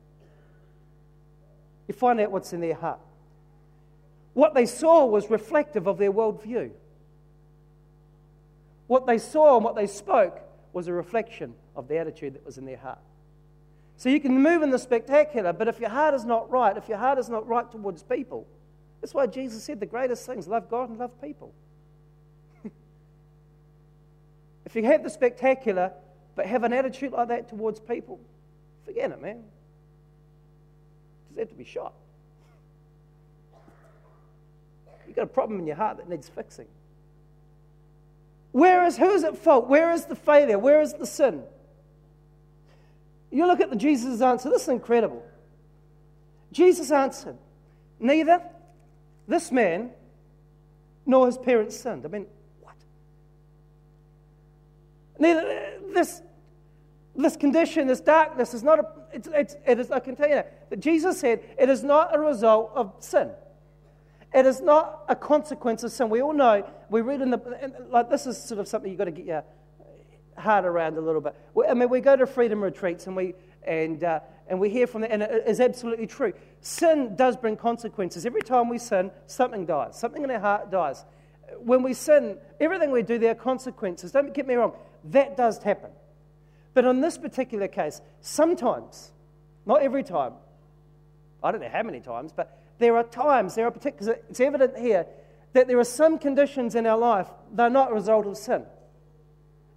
[1.88, 3.00] You find out what's in their heart.
[4.34, 6.70] What they saw was reflective of their worldview.
[8.86, 10.40] What they saw and what they spoke
[10.72, 12.98] was a reflection of the attitude that was in their heart.
[13.96, 16.88] So you can move in the spectacular, but if your heart is not right, if
[16.88, 18.46] your heart is not right towards people,
[19.00, 21.52] that's why Jesus said the greatest things love God and love people.
[24.66, 25.92] If you have the spectacular,
[26.34, 28.20] but have an attitude like that towards people,
[28.84, 29.44] forget it, man.
[31.32, 31.94] You have to be shot.
[35.06, 36.66] You've got a problem in your heart that needs fixing.
[38.50, 39.68] Where is, who is at fault?
[39.68, 40.58] Where is the failure?
[40.58, 41.42] Where is the sin?
[43.30, 45.24] You look at the Jesus' answer, this is incredible.
[46.52, 47.36] Jesus answered,
[48.00, 48.42] Neither
[49.28, 49.90] this man
[51.04, 52.04] nor his parents sinned.
[52.04, 52.26] I mean,
[55.18, 56.22] this,
[57.14, 60.34] this condition, this darkness is not a, it's, it's, it is, I can tell you
[60.36, 63.30] that, that Jesus said it is not a result of sin.
[64.34, 66.10] It is not a consequence of sin.
[66.10, 69.04] We all know, we read in the, like this is sort of something you've got
[69.04, 69.44] to get your
[70.36, 71.34] heart around a little bit.
[71.68, 75.00] I mean, we go to freedom retreats and we, and, uh, and we hear from
[75.02, 76.32] that, and it is absolutely true.
[76.60, 78.26] Sin does bring consequences.
[78.26, 81.04] Every time we sin, something dies, something in our heart dies.
[81.58, 84.12] When we sin, everything we do, there are consequences.
[84.12, 84.72] Don't get me wrong,
[85.12, 85.90] that does happen.
[86.74, 89.12] But in this particular case, sometimes,
[89.64, 90.34] not every time,
[91.42, 94.76] I don't know how many times, but there are times, there are particular, it's evident
[94.76, 95.06] here
[95.52, 98.64] that there are some conditions in our life that are not a result of sin.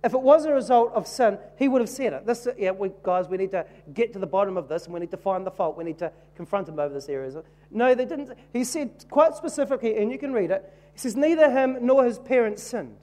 [0.04, 2.26] If it was a result of sin, he would have said it.
[2.26, 5.00] This, yeah, we, guys, we need to get to the bottom of this and we
[5.00, 5.78] need to find the fault.
[5.78, 7.44] We need to confront him over this area.
[7.70, 8.32] No, they didn't.
[8.54, 12.18] He said quite specifically, and you can read it, he says, Neither him nor his
[12.18, 12.96] parents sinned.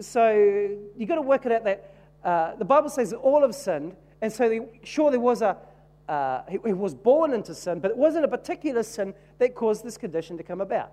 [0.00, 3.54] So you've got to work it out that uh, the Bible says that all have
[3.54, 5.56] sinned, and so they, sure, there was a,
[6.08, 9.84] uh, he, he was born into sin, but it wasn't a particular sin that caused
[9.84, 10.92] this condition to come about.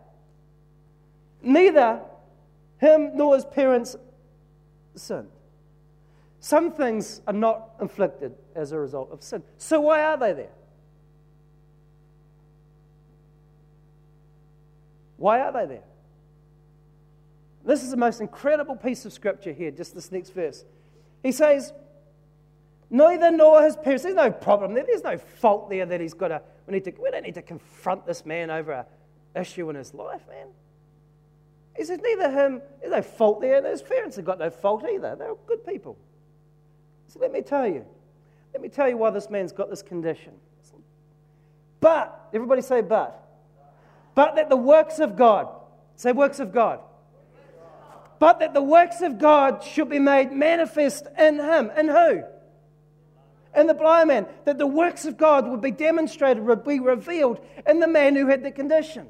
[1.41, 2.01] Neither
[2.77, 3.95] him nor his parents
[4.95, 5.29] sinned.
[6.39, 9.43] Some things are not inflicted as a result of sin.
[9.57, 10.49] So why are they there?
[15.17, 15.83] Why are they there?
[17.63, 20.65] This is the most incredible piece of scripture here, just this next verse.
[21.21, 21.73] He says,
[22.93, 24.03] Neither nor his parents.
[24.03, 24.83] There's no problem there.
[24.85, 26.41] There's no fault there that he's got to.
[26.67, 28.85] We, need to, we don't need to confront this man over an
[29.41, 30.47] issue in his life, man.
[31.77, 34.83] He says, neither him, there's no fault there, and his parents have got no fault
[34.83, 35.15] either.
[35.15, 35.97] They're good people.
[37.07, 37.85] So let me tell you.
[38.53, 40.33] Let me tell you why this man's got this condition.
[41.79, 43.25] But, everybody say but.
[44.15, 45.47] But that the works of God,
[45.95, 46.81] say works of God.
[48.21, 51.71] But that the works of God should be made manifest in him.
[51.75, 52.21] In who?
[53.53, 57.43] and the blind man, that the works of God would be demonstrated, would be revealed
[57.67, 59.07] in the man who had the condition.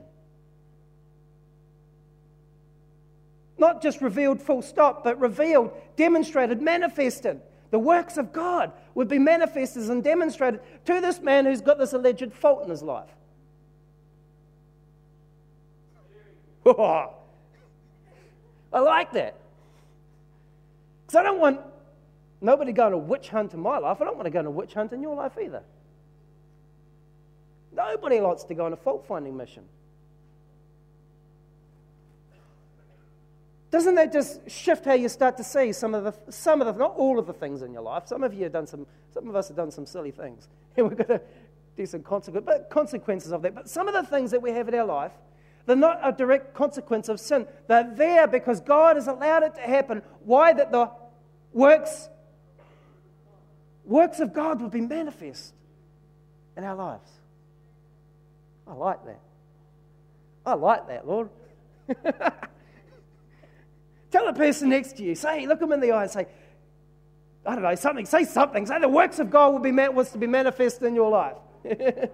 [3.58, 7.42] Not just revealed full stop, but revealed, demonstrated, manifested.
[7.70, 11.92] The works of God would be manifested and demonstrated to this man who's got this
[11.92, 13.10] alleged fault in his life.
[18.74, 19.36] I like that.
[21.06, 21.60] Because I don't want
[22.42, 24.02] Nobody going to witch hunt in my life.
[24.02, 25.62] I don't want to go on a witch hunt in your life either.
[27.72, 29.64] Nobody likes to go on a fault finding mission.
[33.70, 36.74] Doesn't that just shift how you start to see some of the, some of the,
[36.74, 38.04] not all of the things in your life?
[38.08, 40.48] Some of you have done some, some of us have done some silly things.
[40.78, 41.22] And we've got to
[41.76, 43.54] do some consequences, but consequences of that.
[43.54, 45.12] But some of the things that we have in our life,
[45.66, 47.46] they're not a direct consequence of sin.
[47.68, 50.02] They're there because God has allowed it to happen.
[50.24, 50.54] Why?
[50.54, 50.90] That the
[51.54, 52.10] works
[53.86, 55.54] works of God would be manifest
[56.56, 57.10] in our lives.
[58.68, 59.20] I like that.
[60.46, 61.30] I like that, Lord.
[64.12, 66.28] Tell the person next to you, say, look them in the eye and say,
[67.46, 68.66] I don't know, something, say something.
[68.66, 71.38] Say the works of God will be was to be manifest in your life.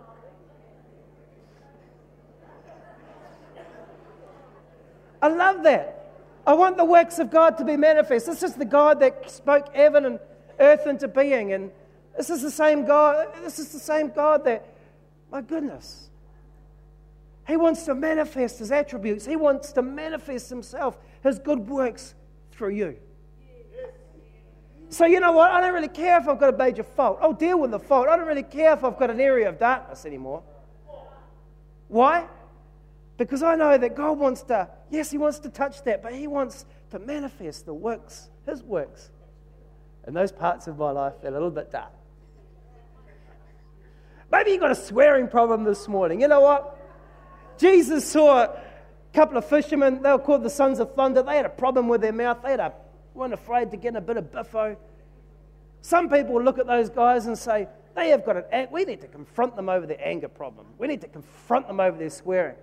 [5.22, 5.94] I love that.
[6.46, 8.26] I want the works of God to be manifest.
[8.26, 10.20] This is the God that spoke heaven and
[10.60, 11.52] earth into being.
[11.52, 11.72] And
[12.16, 13.28] this is the same God.
[13.44, 14.66] This is the same God that,
[15.32, 16.10] my goodness,
[17.48, 19.26] He wants to manifest His attributes.
[19.26, 22.16] He wants to manifest Himself, His good works
[22.52, 22.98] through you.
[24.90, 25.52] So, you know what?
[25.52, 27.20] I don't really care if I've got a major fault.
[27.22, 28.08] I'll deal with the fault.
[28.08, 30.44] I don't really care if I've got an area of darkness anymore.
[31.90, 32.26] Why?
[33.18, 36.28] Because I know that God wants to, yes, He wants to touch that, but He
[36.28, 39.10] wants to manifest the works, His works
[40.08, 41.92] and those parts of my life that are a little bit dark.
[44.32, 46.22] Maybe you've got a swearing problem this morning.
[46.22, 46.76] You know what?
[47.58, 48.62] Jesus saw a
[49.14, 51.22] couple of fishermen, they were called the sons of thunder.
[51.22, 52.40] They had a problem with their mouth.
[52.42, 52.74] They a,
[53.14, 54.78] weren't afraid to get a bit of biffo.
[55.82, 59.08] Some people look at those guys and say, they have got an, we need to
[59.08, 60.68] confront them over their anger problem.
[60.78, 62.56] We need to confront them over their swearing.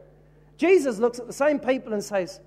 [0.57, 2.41] Jesus looks at the same people and says,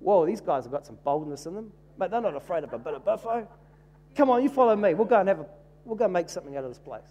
[0.00, 2.78] Whoa, these guys have got some boldness in them, but they're not afraid of a
[2.78, 3.46] bit of buffo.
[4.16, 4.94] Come on, you follow me.
[4.94, 5.46] We'll go and have a,
[5.84, 7.02] we'll go and make something out of this place.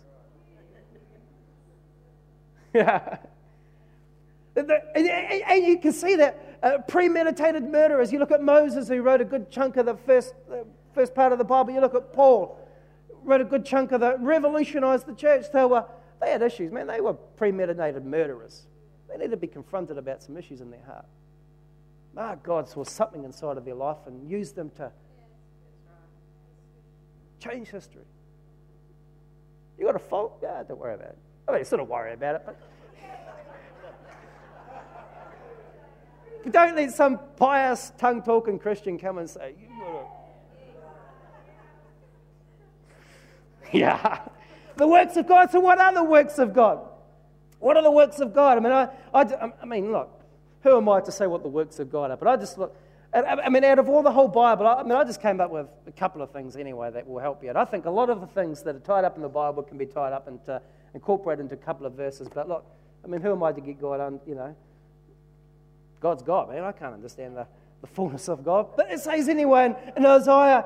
[2.73, 3.17] Yeah.
[4.55, 8.13] and you can see that uh, premeditated murderers.
[8.13, 10.33] You look at Moses, who wrote a good chunk of the first,
[10.93, 11.73] first part of the Bible.
[11.73, 12.57] You look at Paul,
[13.23, 15.45] wrote a good chunk of the, revolutionized the church.
[15.51, 15.85] They, were,
[16.21, 16.87] they had issues, man.
[16.87, 18.67] They were premeditated murderers.
[19.11, 21.05] They need to be confronted about some issues in their heart.
[22.15, 24.91] Ah, God saw something inside of their life and used them to
[27.39, 28.03] change history.
[29.77, 30.39] You got a fault?
[30.41, 31.17] Yeah, don't worry about it.
[31.47, 32.57] I mean, sort of worry about it, but.
[36.51, 40.05] don't let some pious, tongue talking Christian come and say, you got to.
[43.77, 44.19] Yeah.
[44.75, 45.49] The works of God.
[45.51, 46.90] So, what are the works of God?
[47.61, 48.57] What are the works of God?
[48.57, 50.09] I mean, I, I, I mean, look,
[50.63, 52.17] who am I to say what the works of God are?
[52.17, 52.75] But I just look,
[53.13, 55.67] I mean, out of all the whole Bible, I mean, I just came up with
[55.85, 57.49] a couple of things anyway that will help you.
[57.49, 59.63] And I think a lot of the things that are tied up in the Bible
[59.63, 60.59] can be tied up and uh,
[60.93, 62.29] incorporated into a couple of verses.
[62.33, 62.65] But look,
[63.03, 64.55] I mean, who am I to get God on, you know?
[65.99, 66.63] God's God, man.
[66.63, 67.47] I can't understand the,
[67.81, 68.67] the fullness of God.
[68.77, 70.65] But it says anyway in, Isaiah,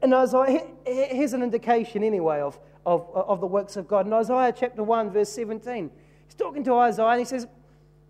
[0.00, 0.40] in Isaiah,
[0.86, 2.56] uh, uh, here's an indication anyway of,
[2.86, 4.06] of, of the works of God.
[4.06, 5.90] In Isaiah chapter 1, verse 17,
[6.26, 7.46] He's talking to Isaiah and he says,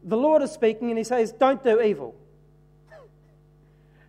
[0.02, 2.14] The Lord is speaking and he says, Don't do evil.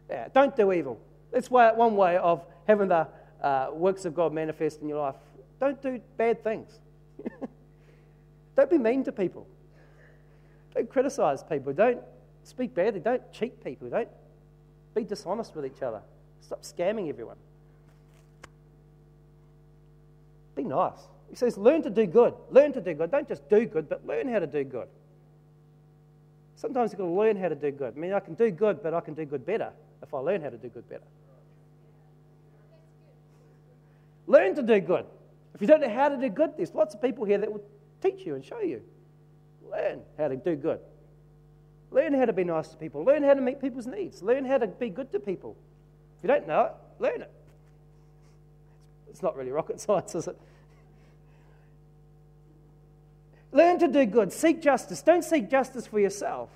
[0.09, 0.99] yeah, don't do evil.
[1.31, 3.07] That's one way of having the
[3.41, 5.15] uh, works of God manifest in your life.
[5.59, 6.79] Don't do bad things.
[8.55, 9.47] don't be mean to people.
[10.73, 11.73] Don't criticize people.
[11.73, 12.01] Don't
[12.43, 12.99] speak badly.
[12.99, 13.89] Don't cheat people.
[13.89, 14.09] Don't
[14.93, 16.01] be dishonest with each other.
[16.41, 17.37] Stop scamming everyone.
[20.55, 20.99] Be nice.
[21.29, 22.33] He says, learn to do good.
[22.49, 23.11] Learn to do good.
[23.11, 24.87] Don't just do good, but learn how to do good.
[26.55, 27.93] Sometimes you've got to learn how to do good.
[27.95, 30.41] I mean, I can do good, but I can do good better if I learn
[30.41, 31.03] how to do good better.
[34.27, 35.05] Learn to do good.
[35.53, 37.63] If you don't know how to do good, there's lots of people here that will
[38.01, 38.81] teach you and show you.
[39.69, 40.79] Learn how to do good.
[41.91, 43.03] Learn how to be nice to people.
[43.03, 44.21] Learn how to meet people's needs.
[44.21, 45.55] Learn how to be good to people.
[46.17, 47.31] If you don't know it, learn it.
[49.09, 50.37] It's not really rocket science, is it?
[53.55, 54.33] Learn to do good.
[54.33, 55.01] Seek justice.
[55.01, 56.49] Don't seek justice for yourself,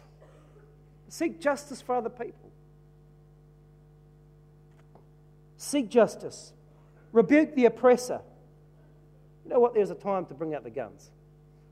[1.08, 2.52] seek justice for other people.
[5.56, 6.52] Seek justice.
[7.14, 8.20] Rebuke the oppressor.
[9.46, 9.74] You know what?
[9.74, 11.10] There's a time to bring out the guns.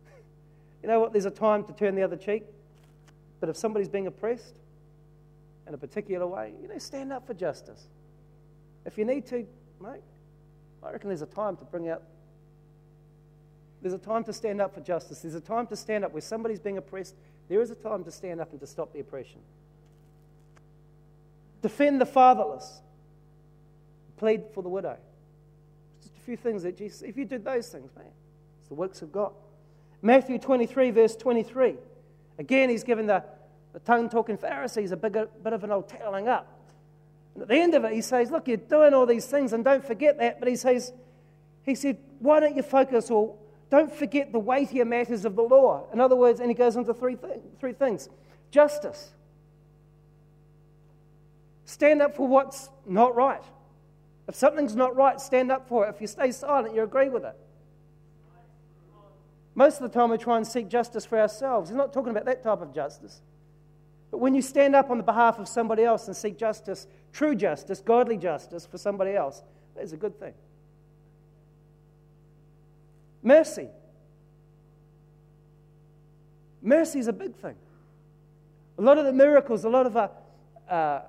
[0.81, 1.11] You know what?
[1.11, 2.43] There's a time to turn the other cheek.
[3.39, 4.55] But if somebody's being oppressed
[5.67, 7.87] in a particular way, you know, stand up for justice.
[8.85, 9.45] If you need to,
[9.81, 10.03] mate,
[10.83, 12.03] I reckon there's a time to bring out
[13.81, 15.19] there's a time to stand up for justice.
[15.19, 17.15] There's a time to stand up where somebody's being oppressed.
[17.47, 19.39] There is a time to stand up and to stop the oppression.
[21.61, 22.81] Defend the fatherless.
[24.17, 24.97] Plead for the widow.
[26.01, 28.05] Just a few things that Jesus, if you did those things, man,
[28.59, 29.31] it's the works of God.
[30.01, 31.75] Matthew 23, verse 23.
[32.39, 33.23] Again, he's given the,
[33.73, 36.47] the tongue talking Pharisees a big, bit of an old toweling up.
[37.33, 39.63] And at the end of it, he says, Look, you're doing all these things, and
[39.63, 40.39] don't forget that.
[40.39, 40.91] But he says,
[41.63, 43.35] He said, Why don't you focus or
[43.69, 45.85] don't forget the weightier matters of the law.
[45.91, 48.09] In other words, and he goes into three, th- three things
[48.49, 49.11] justice.
[51.65, 53.43] Stand up for what's not right.
[54.27, 55.93] If something's not right, stand up for it.
[55.93, 57.35] If you stay silent, you agree with it.
[59.53, 61.69] Most of the time, we try and seek justice for ourselves.
[61.69, 63.21] He's not talking about that type of justice.
[64.11, 67.35] But when you stand up on the behalf of somebody else and seek justice, true
[67.35, 69.43] justice, godly justice for somebody else,
[69.75, 70.33] that is a good thing.
[73.27, 73.67] Mercy.
[76.61, 77.55] Mercy is a big thing.
[78.77, 80.09] A lot of the miracles, a lot of the
[80.73, 81.01] uh,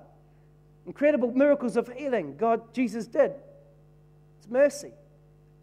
[0.85, 3.35] incredible miracles of healing God, Jesus did.
[4.39, 4.91] It's mercy.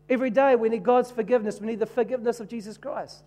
[0.09, 1.59] Every day we need God's forgiveness.
[1.59, 3.21] We need the forgiveness of Jesus Christ.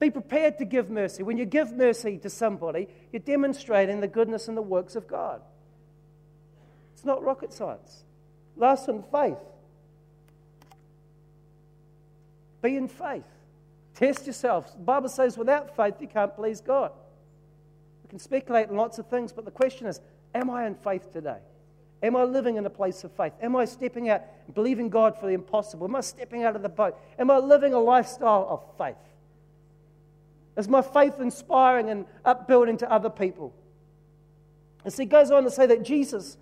[0.00, 1.22] Be prepared to give mercy.
[1.22, 5.40] When you give mercy to somebody, you're demonstrating the goodness and the works of God.
[6.94, 8.02] It's not rocket science.
[8.56, 9.38] Last one, faith.
[12.62, 13.24] Be in faith.
[13.94, 14.72] Test yourself.
[14.72, 16.92] The Bible says without faith you can't please God.
[18.04, 20.00] We can speculate on lots of things, but the question is
[20.34, 21.38] am I in faith today?
[22.02, 23.32] Am I living in a place of faith?
[23.42, 24.22] Am I stepping out,
[24.54, 25.86] believing God for the impossible?
[25.86, 26.98] Am I stepping out of the boat?
[27.18, 28.96] Am I living a lifestyle of faith?
[30.56, 33.54] Is my faith inspiring and upbuilding to other people?
[34.84, 36.38] And so he goes on to say that Jesus,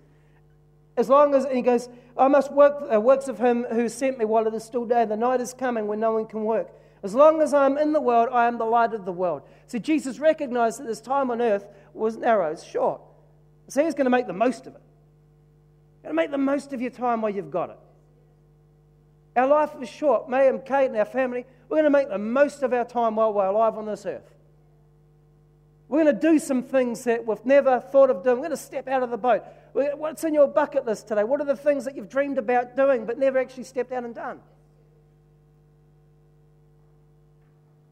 [0.95, 4.25] as long as, he goes, I must work uh, works of him who sent me
[4.25, 5.05] while it is still day.
[5.05, 6.69] The night is coming when no one can work.
[7.01, 9.43] As long as I am in the world, I am the light of the world.
[9.67, 13.01] See, Jesus recognized that his time on earth was narrow, it's short.
[13.69, 14.81] So he's going to make the most of it.
[16.03, 17.77] Going to make the most of your time while you've got it.
[19.35, 20.29] Our life is short.
[20.29, 23.15] Me and Kate and our family, we're going to make the most of our time
[23.15, 24.35] while we're alive on this earth.
[25.87, 28.37] We're going to do some things that we've never thought of doing.
[28.37, 29.43] We're going to step out of the boat.
[29.73, 31.23] What's in your bucket list today?
[31.23, 34.15] What are the things that you've dreamed about doing but never actually stepped out and
[34.15, 34.39] done?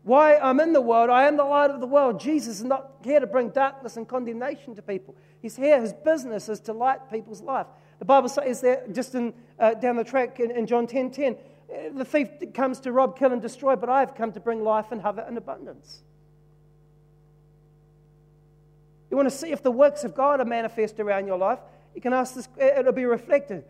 [0.03, 2.19] Why I'm in the world, I am the light of the world.
[2.19, 5.15] Jesus is not here to bring darkness and condemnation to people.
[5.41, 7.67] He's here, his business is to light people's life.
[7.99, 11.33] The Bible says that just in, uh, down the track in, in John 10 10,
[11.33, 11.37] uh,
[11.93, 14.91] the thief comes to rob, kill, and destroy, but I have come to bring life
[14.91, 16.03] and have it in abundance.
[19.09, 21.59] You want to see if the works of God are manifest around your life?
[21.95, 23.63] You can ask this, it'll be reflected.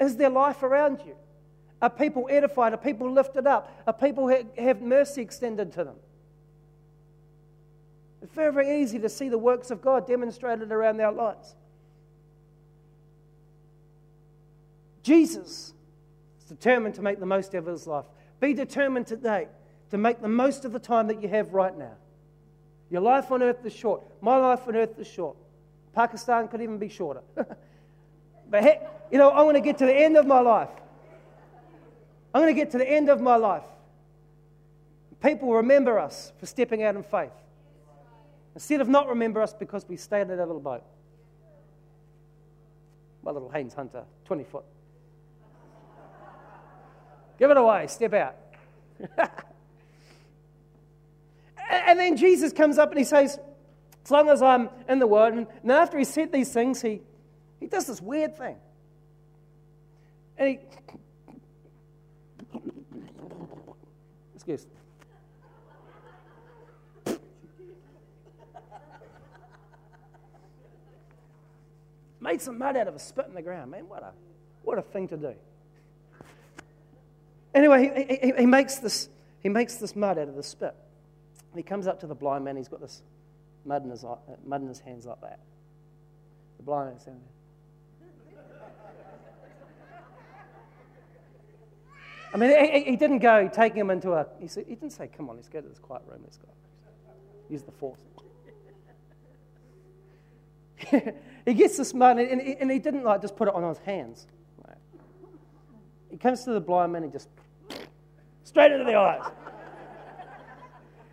[0.00, 1.14] Is there life around you?
[1.80, 2.72] Are people edified?
[2.72, 3.72] Are people lifted up?
[3.86, 5.96] Are people have mercy extended to them?
[8.22, 11.54] It's very, very easy to see the works of God demonstrated around our lives.
[15.02, 15.74] Jesus
[16.38, 18.06] is determined to make the most of his life.
[18.40, 19.48] Be determined today
[19.90, 21.92] to make the most of the time that you have right now.
[22.94, 24.02] Your life on earth is short.
[24.20, 25.36] My life on earth is short.
[25.96, 27.22] Pakistan could even be shorter.
[28.48, 30.68] but heck, you know, I want to get to the end of my life.
[32.32, 33.64] I'm going to get to the end of my life.
[35.20, 37.32] People remember us for stepping out in faith.
[38.54, 40.84] Instead of not remember us because we stayed in that little boat.
[43.24, 44.64] My little Haines Hunter, 20 foot.
[47.40, 48.36] Give it away, step out.
[51.70, 53.38] and then Jesus comes up and he says,
[54.04, 57.00] As long as I'm in the world, and after he said these things, he,
[57.60, 58.56] he does this weird thing.
[60.36, 60.58] And he
[64.46, 64.66] Excuse.
[72.20, 73.88] Made some mud out of a spit in the ground, man.
[73.88, 74.12] What a,
[74.62, 75.34] what a thing to do.
[77.54, 79.08] Anyway, he, he, he, makes this,
[79.40, 80.74] he makes this mud out of the spit.
[81.56, 82.56] He comes up to the blind man.
[82.56, 83.02] He's got this
[83.64, 85.40] mud in his, uh, mud in his hands like that.
[86.58, 87.30] The blind man's standing there.
[92.32, 95.06] I mean, he, he, didn't go taking him into a, he, said, he didn't say,
[95.06, 96.48] come on, let's go to this quiet room, let's go.
[97.48, 98.00] Use the force.
[101.46, 103.78] he gets this mud, and, and, and, he didn't like just put it on his
[103.78, 104.26] hands.
[106.10, 107.28] He comes to the blind man and just
[108.44, 109.32] straight into the eyes.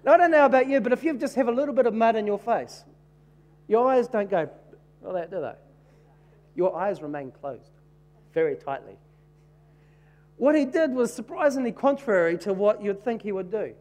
[0.04, 1.94] Now, I don't know about you, but if you just have a little bit of
[1.94, 2.84] mud in your face,
[3.68, 4.50] your eyes don't go
[5.02, 5.54] like that, do they?
[6.56, 7.72] Your eyes remain closed
[8.34, 8.98] very tightly.
[10.38, 13.74] What he did was surprisingly contrary to what you'd think he would do.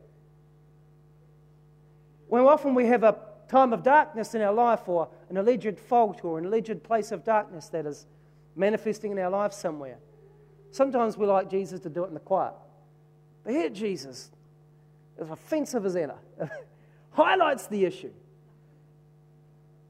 [2.28, 3.16] When often we have a
[3.48, 7.24] time of darkness in our life, or an alleged fault, or an alleged place of
[7.24, 8.06] darkness that is
[8.54, 9.98] manifesting in our life somewhere,
[10.70, 12.54] sometimes we like Jesus to do it in the quiet.
[13.42, 14.30] But here, Jesus,
[15.20, 16.16] as offensive as ever,
[17.12, 18.10] highlights the issue.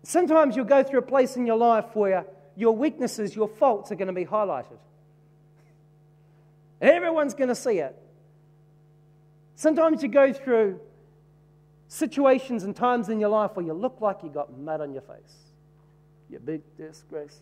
[0.03, 2.25] Sometimes you'll go through a place in your life where
[2.57, 4.79] your weaknesses, your faults are going to be highlighted.
[6.81, 7.97] Everyone's going to see it.
[9.55, 10.81] Sometimes you go through
[11.89, 15.03] situations and times in your life where you look like you got mud on your
[15.03, 15.37] face.
[16.31, 17.41] You big disgrace.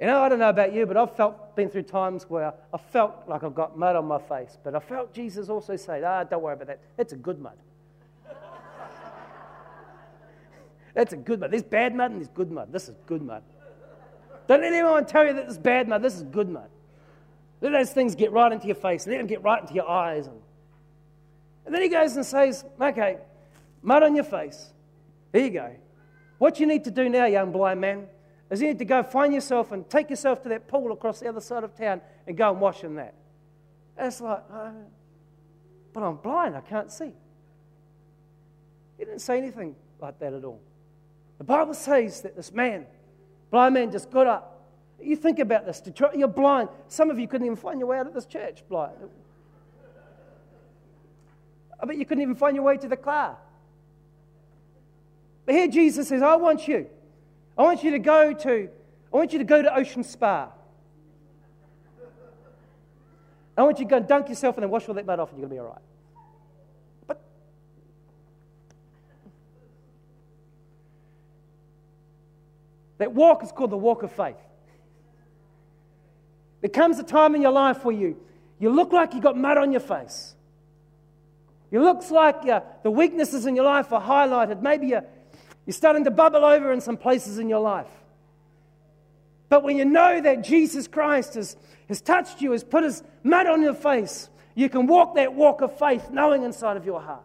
[0.00, 2.78] You know, I don't know about you, but I've felt, been through times where I
[2.78, 4.56] felt like I've got mud on my face.
[4.62, 6.80] But I felt Jesus also say, ah, don't worry about that.
[6.96, 7.58] That's a good mud.
[10.94, 11.50] That's a good mud.
[11.50, 12.72] There's bad mud and there's good mud.
[12.72, 13.42] This is good mud.
[14.46, 16.00] Don't let anyone tell you that this is bad mud.
[16.00, 16.70] This is good mud.
[17.60, 19.04] Let those things get right into your face.
[19.04, 20.28] Let them get right into your eyes.
[20.28, 20.40] And,
[21.66, 23.18] and then he goes and says, okay,
[23.82, 24.72] mud on your face.
[25.32, 25.74] Here you go.
[26.38, 28.06] What you need to do now, young blind man,
[28.50, 31.28] is you need to go find yourself and take yourself to that pool across the
[31.28, 33.14] other side of town and go and wash in that.
[33.96, 34.72] And it's like, oh,
[35.92, 36.56] but I'm blind.
[36.56, 37.12] I can't see.
[38.96, 40.60] He didn't say anything like that at all.
[41.38, 42.86] The Bible says that this man
[43.50, 44.66] Blind man just got up.
[45.00, 45.82] You think about this.
[46.14, 46.68] You're blind.
[46.88, 48.96] Some of you couldn't even find your way out of this church blind.
[51.80, 53.38] I bet you couldn't even find your way to the car.
[55.46, 56.88] But here Jesus says, I want you.
[57.58, 58.68] I want you to go to,
[59.12, 60.50] I want you to go to Ocean Spa.
[63.56, 65.30] I want you to go and dunk yourself and then wash all that mud off
[65.30, 65.82] and you're going to be all right.
[67.08, 67.20] But
[72.98, 74.36] that walk is called the walk of faith.
[76.60, 78.16] There comes a time in your life where you,
[78.60, 80.36] you look like you got mud on your face.
[81.72, 84.62] It looks like uh, the weaknesses in your life are highlighted.
[84.62, 85.04] Maybe you're,
[85.68, 87.90] you're starting to bubble over in some places in your life.
[89.50, 91.58] But when you know that Jesus Christ has,
[91.88, 95.60] has touched you, has put his mud on your face, you can walk that walk
[95.60, 97.20] of faith knowing inside of your heart.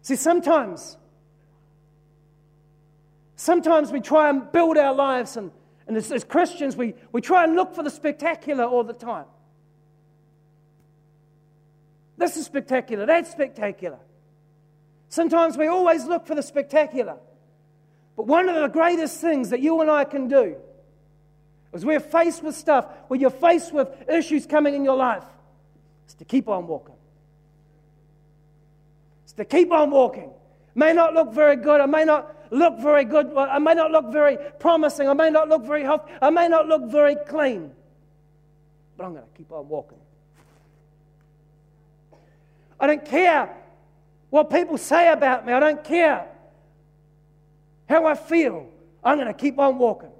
[0.00, 0.96] See, sometimes,
[3.36, 5.50] sometimes we try and build our lives, and,
[5.88, 9.26] and as, as Christians, we, we try and look for the spectacular all the time.
[12.16, 13.98] This is spectacular, that's spectacular.
[15.10, 17.16] Sometimes we always look for the spectacular.
[18.16, 20.56] But one of the greatest things that you and I can do
[21.72, 25.24] is we're faced with stuff, where you're faced with issues coming in your life,
[26.08, 26.94] is to keep on walking.
[29.24, 30.30] It's to keep on walking.
[30.76, 31.80] May not look very good.
[31.80, 33.36] I may not look very good.
[33.36, 35.08] I may not look very promising.
[35.08, 36.12] I may not look very healthy.
[36.22, 37.72] I may not look very clean.
[38.96, 39.98] But I'm going to keep on walking.
[42.78, 43.56] I don't care
[44.30, 45.52] what people say about me.
[45.52, 46.26] I don't care
[47.88, 48.68] how I feel.
[49.02, 50.12] I'm going to keep on walking.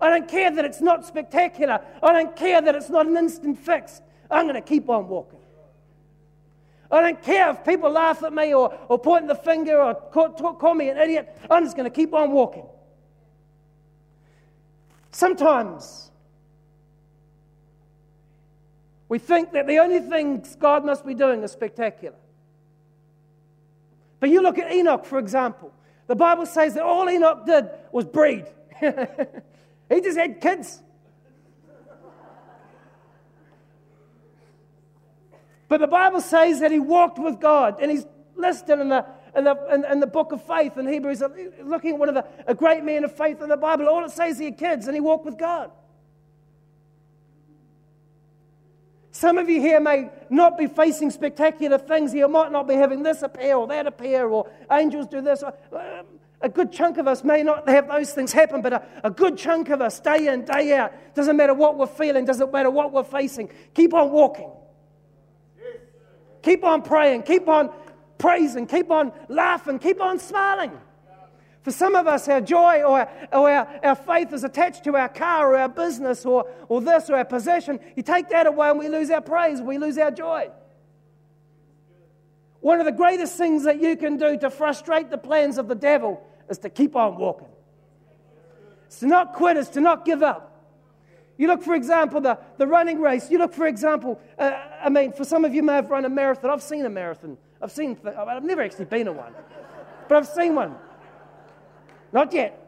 [0.00, 1.80] I don't care that it's not spectacular.
[2.02, 4.00] I don't care that it's not an instant fix.
[4.30, 5.40] I'm going to keep on walking.
[6.90, 10.30] I don't care if people laugh at me or, or point the finger or call,
[10.30, 11.36] call me an idiot.
[11.50, 12.66] I'm just going to keep on walking.
[15.10, 16.10] Sometimes
[19.08, 22.16] we think that the only things God must be doing is spectacular.
[24.26, 25.72] But you look at Enoch, for example.
[26.08, 28.44] The Bible says that all Enoch did was breed.
[28.80, 30.82] he just had kids.
[35.68, 38.04] But the Bible says that he walked with God, and he's
[38.34, 39.06] listed in the,
[39.36, 41.22] in the, in, in the book of faith in Hebrews,
[41.62, 43.88] looking at one of the a great men of faith in the Bible.
[43.88, 45.70] All it says he had kids, and he walked with God.
[49.16, 52.12] Some of you here may not be facing spectacular things.
[52.12, 55.42] You might not be having this appear or that appear, or angels do this.
[55.42, 56.04] Um,
[56.42, 59.38] a good chunk of us may not have those things happen, but a, a good
[59.38, 62.92] chunk of us, day in, day out, doesn't matter what we're feeling, doesn't matter what
[62.92, 64.52] we're facing, keep on walking.
[66.42, 67.70] Keep on praying, keep on
[68.18, 70.78] praising, keep on laughing, keep on smiling.
[71.66, 74.94] For some of us, our joy or, our, or our, our faith is attached to
[74.94, 77.80] our car or our business or, or this or our possession.
[77.96, 80.48] You take that away and we lose our praise, we lose our joy.
[82.60, 85.74] One of the greatest things that you can do to frustrate the plans of the
[85.74, 87.48] devil is to keep on walking.
[88.86, 90.70] It's to not quit, it's to not give up.
[91.36, 93.28] You look, for example, the, the running race.
[93.28, 94.52] You look, for example, uh,
[94.84, 96.48] I mean, for some of you may have run a marathon.
[96.48, 97.36] I've seen a marathon.
[97.60, 99.34] I've seen, I've never actually been in one,
[100.08, 100.76] but I've seen one.
[102.12, 102.62] Not yet.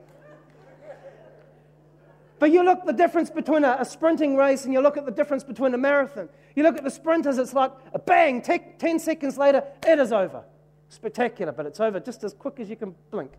[2.39, 5.11] But you look the difference between a, a, sprinting race and you look at the
[5.11, 6.29] difference between a marathon.
[6.55, 10.13] You look at the sprinters, it's like a bang, t- 10 seconds later, it is
[10.13, 10.45] over.
[10.89, 13.33] Spectacular, but it's over just as quick as you can blink.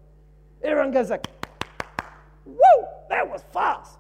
[0.62, 1.28] Everyone goes like,
[2.44, 3.98] whoa, that was fast.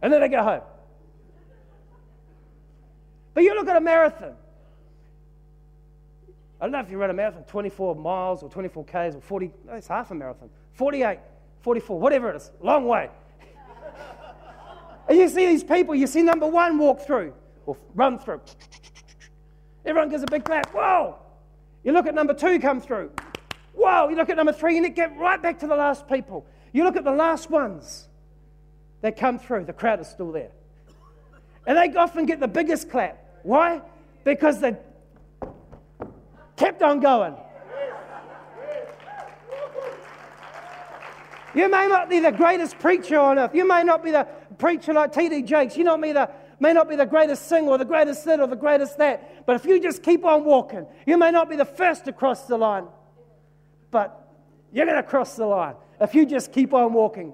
[0.00, 0.62] And then they go home.
[3.34, 4.34] But you look at a marathon.
[6.60, 9.50] I don't know if you run a marathon 24 miles or 24 Ks or 40,
[9.66, 11.18] no, it's half a marathon, 48,
[11.60, 13.10] 44, whatever it is, long way.
[15.08, 17.34] and you see these people, you see number one walk through
[17.66, 18.40] or run through.
[19.84, 20.72] Everyone gives a big clap.
[20.72, 21.16] Whoa!
[21.84, 23.10] You look at number two come through.
[23.74, 24.08] Whoa!
[24.08, 26.46] You look at number three and it get right back to the last people.
[26.72, 28.08] You look at the last ones
[29.02, 30.50] that come through, the crowd is still there.
[31.66, 33.22] And they often get the biggest clap.
[33.42, 33.82] Why?
[34.24, 34.76] Because they
[36.56, 37.36] kept on going.
[41.54, 43.54] You may not be the greatest preacher on earth.
[43.54, 44.24] You may not be the
[44.58, 45.42] preacher like T.D.
[45.42, 45.74] Jakes.
[45.74, 46.30] You not be the,
[46.60, 49.46] may not be the greatest singer or the greatest this or the greatest that.
[49.46, 52.46] But if you just keep on walking, you may not be the first to cross
[52.46, 52.86] the line.
[53.90, 54.28] But
[54.70, 57.32] you're going to cross the line if you just keep on walking.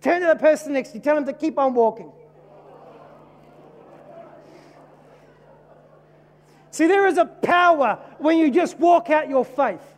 [0.00, 1.02] Turn to the person next to you.
[1.02, 2.12] Tell them to keep on walking.
[6.74, 9.94] See, there is a power when you just walk out your faith.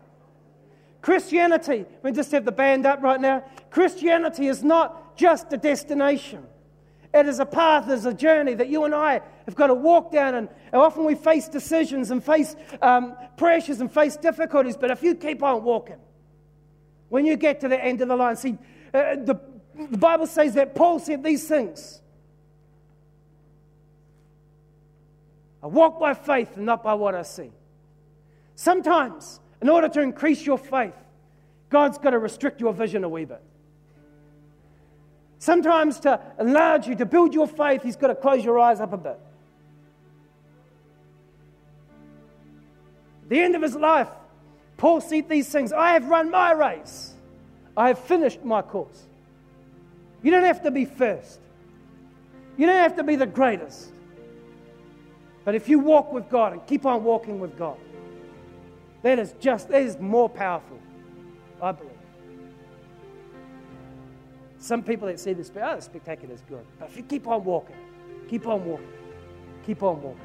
[1.00, 3.44] Christianity, we just have the band up right now.
[3.70, 6.44] Christianity is not just a destination.
[7.14, 9.74] It is a path, it is a journey that you and I have got to
[9.74, 10.34] walk down.
[10.34, 14.76] And, often we face decisions and face um, pressures and face difficulties.
[14.76, 15.96] But if you keep on walking,
[17.08, 18.58] when you get to the end of the line, see,
[18.92, 19.40] uh, the
[19.74, 22.02] the Bible says that Paul said these things.
[25.66, 27.50] I walk by faith and not by what I see.
[28.54, 30.94] Sometimes, in order to increase your faith,
[31.70, 33.42] God's got to restrict your vision a wee bit.
[35.40, 38.92] Sometimes, to enlarge you, to build your faith, He's got to close your eyes up
[38.92, 39.18] a bit.
[43.28, 44.06] the end of his life,
[44.76, 47.12] Paul said these things I have run my race,
[47.76, 49.02] I have finished my course.
[50.22, 51.40] You don't have to be first,
[52.56, 53.95] you don't have to be the greatest.
[55.46, 57.78] But if you walk with God and keep on walking with God,
[59.02, 60.80] that is just, that is more powerful,
[61.62, 61.92] I believe.
[64.58, 66.66] Some people that see this, oh, the spectacular is good.
[66.80, 67.76] But if you keep on walking,
[68.28, 68.88] keep on walking,
[69.64, 70.20] keep on walking.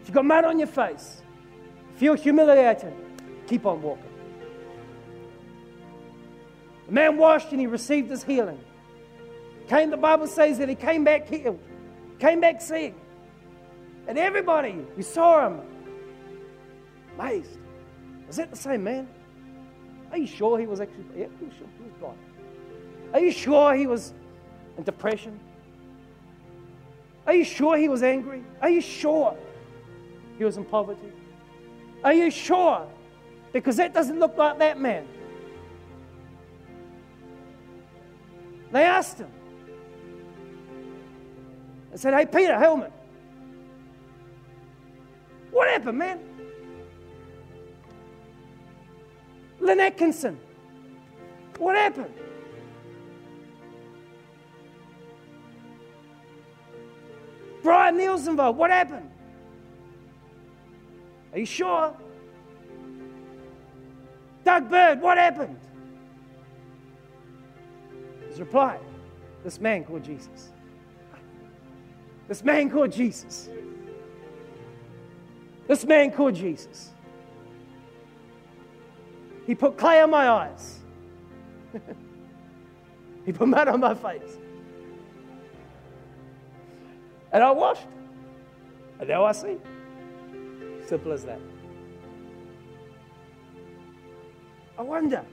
[0.00, 1.20] If you've got mud on your face,
[1.96, 2.94] feel humiliated,
[3.46, 4.04] keep on walking.
[6.86, 8.58] The man washed and he received his healing.
[9.68, 11.60] Came, the Bible says that he came back healed,
[12.18, 12.94] came back seeing.
[14.06, 15.60] And everybody who saw him,
[17.18, 17.58] amazed.
[18.26, 19.08] Was that the same man?
[20.10, 22.18] Are you sure he was actually, yeah, he was sure he was blind.
[23.12, 24.12] Are you sure he was
[24.76, 25.38] in depression?
[27.26, 28.42] Are you sure he was angry?
[28.60, 29.36] Are you sure
[30.38, 31.12] he was in poverty?
[32.02, 32.86] Are you sure?
[33.52, 35.06] Because that doesn't look like that man.
[38.72, 39.30] They asked him.
[41.90, 42.92] They said, Hey, Peter Hillman,
[45.50, 46.20] what happened, man?
[49.60, 50.38] Lynn Atkinson,
[51.58, 52.14] what happened?
[57.62, 59.10] Brian Nielsenville, what happened?
[61.32, 61.94] Are you sure?
[64.44, 65.58] Doug Bird, what happened?
[68.28, 68.78] His reply
[69.44, 70.50] this man called Jesus.
[72.28, 73.48] This man called Jesus.
[75.70, 76.90] This man called Jesus.
[79.46, 80.80] He put clay on my eyes.
[83.24, 84.36] he put mud on my face.
[87.30, 87.86] And I washed.
[88.98, 89.58] And now I see.
[90.86, 91.38] Simple as that.
[94.76, 95.24] I wonder.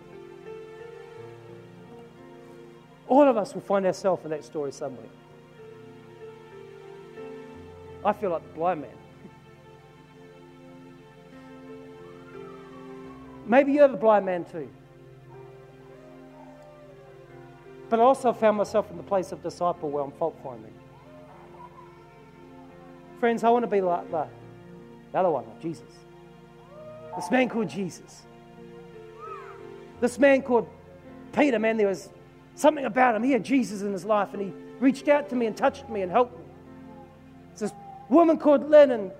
[3.08, 5.10] All of us will find ourselves in that story somewhere.
[8.06, 9.07] I feel like the blind man.
[13.48, 14.70] Maybe you're the blind man too.
[17.90, 20.74] But I also found myself in the place of disciple where I'm fault finding.
[23.20, 24.30] Friends, I want to be like that.
[25.14, 25.86] The other one, Jesus.
[27.16, 28.24] This man called Jesus.
[30.02, 30.68] This man called
[31.32, 32.10] Peter, man, there was
[32.56, 33.24] something about him.
[33.24, 36.02] He had Jesus in his life and he reached out to me and touched me
[36.02, 36.46] and helped me.
[37.54, 37.72] It's this
[38.10, 39.12] woman called Lynn and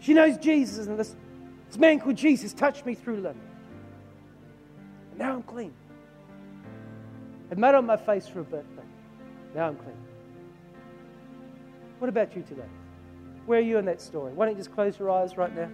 [0.00, 1.14] she knows Jesus and this,
[1.76, 3.38] this man called Jesus touched me through Lynn.
[5.10, 5.74] And now I'm clean.
[7.50, 8.84] It mud on my face for a bit, but
[9.54, 9.94] now I'm clean.
[11.98, 12.62] What about you today?
[13.44, 14.32] Where are you in that story?
[14.32, 15.68] Why don't you just close your eyes right now?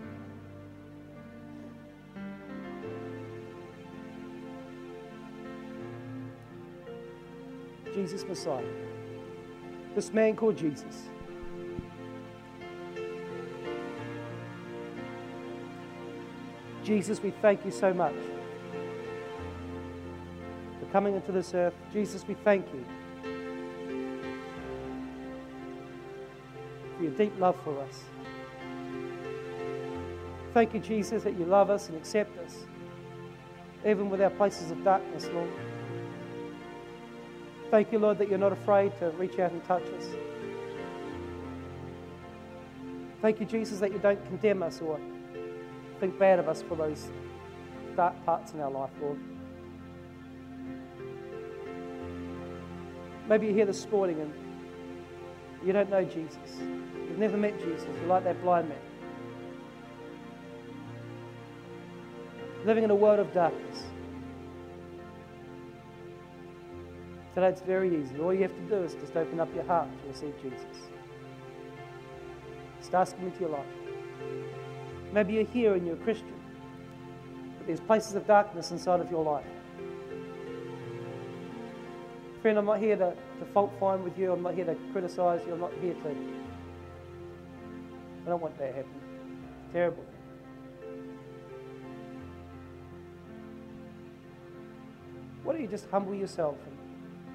[7.94, 8.64] Jesus Messiah.
[9.94, 11.10] This man called Jesus.
[16.84, 18.14] Jesus, we thank you so much
[20.80, 21.74] for coming into this earth.
[21.92, 22.84] Jesus, we thank you
[26.96, 28.02] for your deep love for us.
[30.52, 32.66] Thank you, Jesus, that you love us and accept us,
[33.86, 35.50] even with our places of darkness, Lord.
[37.70, 40.06] Thank you, Lord, that you're not afraid to reach out and touch us.
[43.22, 45.00] Thank you, Jesus, that you don't condemn us or
[46.02, 47.10] think bad of us for those
[47.94, 49.20] dark parts in our life, Lord.
[53.28, 54.32] Maybe you're here this morning and
[55.64, 56.58] you don't know Jesus.
[56.58, 57.86] You've never met Jesus.
[58.00, 58.78] You're like that blind man.
[62.66, 63.84] Living in a world of darkness.
[67.36, 68.18] Today it's very easy.
[68.18, 70.88] All you have to do is just open up your heart to receive Jesus.
[72.80, 73.81] Just ask Him into your life.
[75.12, 76.34] Maybe you're here and you're a Christian,
[77.58, 79.44] but there's places of darkness inside of your life.
[82.40, 84.32] Friend, I'm not here to, to fault find with you.
[84.32, 85.52] I'm not here to criticize you.
[85.52, 86.16] I'm not here to.
[88.26, 88.90] I don't want that to happen.
[89.72, 90.04] Terrible.
[95.44, 96.76] Why don't you just humble yourself and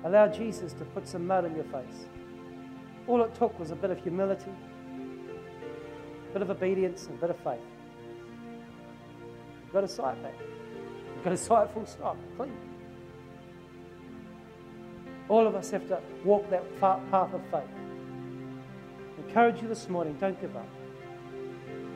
[0.03, 2.05] Allow Jesus to put some mud in your face.
[3.07, 4.51] All it took was a bit of humility,
[6.37, 7.59] bit of obedience, and a bit of faith.
[9.63, 10.35] You've got a sight back.
[11.15, 12.55] You've got a sight full stop, clean.
[15.29, 17.63] All of us have to walk that path of faith.
[19.17, 20.67] I encourage you this morning, don't give up.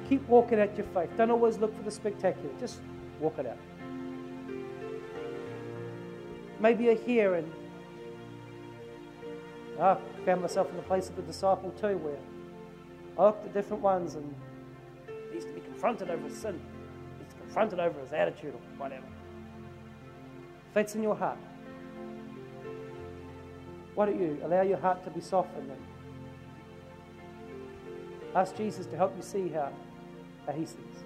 [0.09, 1.11] Keep walking out your faith.
[1.17, 2.49] Don't always look for the spectacular.
[2.59, 2.81] Just
[3.19, 3.57] walk it out.
[6.59, 7.51] Maybe you're here and
[9.79, 12.17] I found myself in the place of the disciple too, where
[13.21, 14.33] I looked at different ones and
[15.29, 16.59] he used to be confronted over his sin.
[17.23, 19.05] He's confronted over his attitude or whatever.
[20.69, 21.37] If that's in your heart,
[23.93, 25.79] why don't you allow your heart to be softened and
[28.33, 29.71] ask Jesus to help you see how,
[30.47, 31.03] how he sees.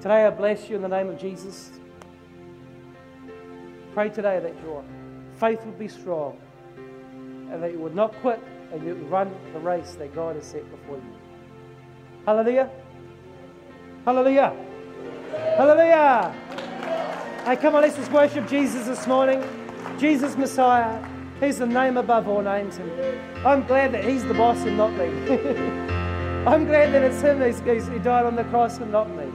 [0.00, 1.70] Today I bless you in the name of Jesus.
[3.92, 4.82] Pray today that your
[5.36, 6.38] faith would be strong
[7.52, 8.42] and that you would not quit
[8.72, 11.12] and you run the race that God has set before you.
[12.24, 12.70] Hallelujah.
[14.04, 14.56] Hallelujah.
[15.56, 16.34] Hallelujah.
[17.44, 19.42] Hey, come on, let's just worship Jesus this morning.
[19.98, 21.04] Jesus Messiah.
[21.40, 22.78] He's the name above all names.
[22.78, 25.06] And I'm glad that He's the boss and not me.
[26.46, 29.26] I'm glad that it's Him who died on the cross and not me.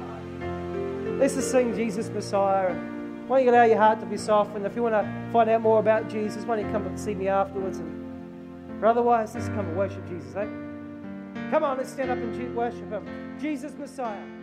[1.20, 2.74] Let's just sing Jesus Messiah.
[3.28, 4.66] Why don't you allow your heart to be softened?
[4.66, 7.14] If you want to find out more about Jesus, why don't you come and see
[7.14, 7.80] me afterwards?
[7.80, 8.07] And,
[8.86, 10.48] otherwise, let's come and worship Jesus, eh?
[11.50, 13.38] Come on, let's stand up and worship Him.
[13.40, 14.37] Jesus Messiah.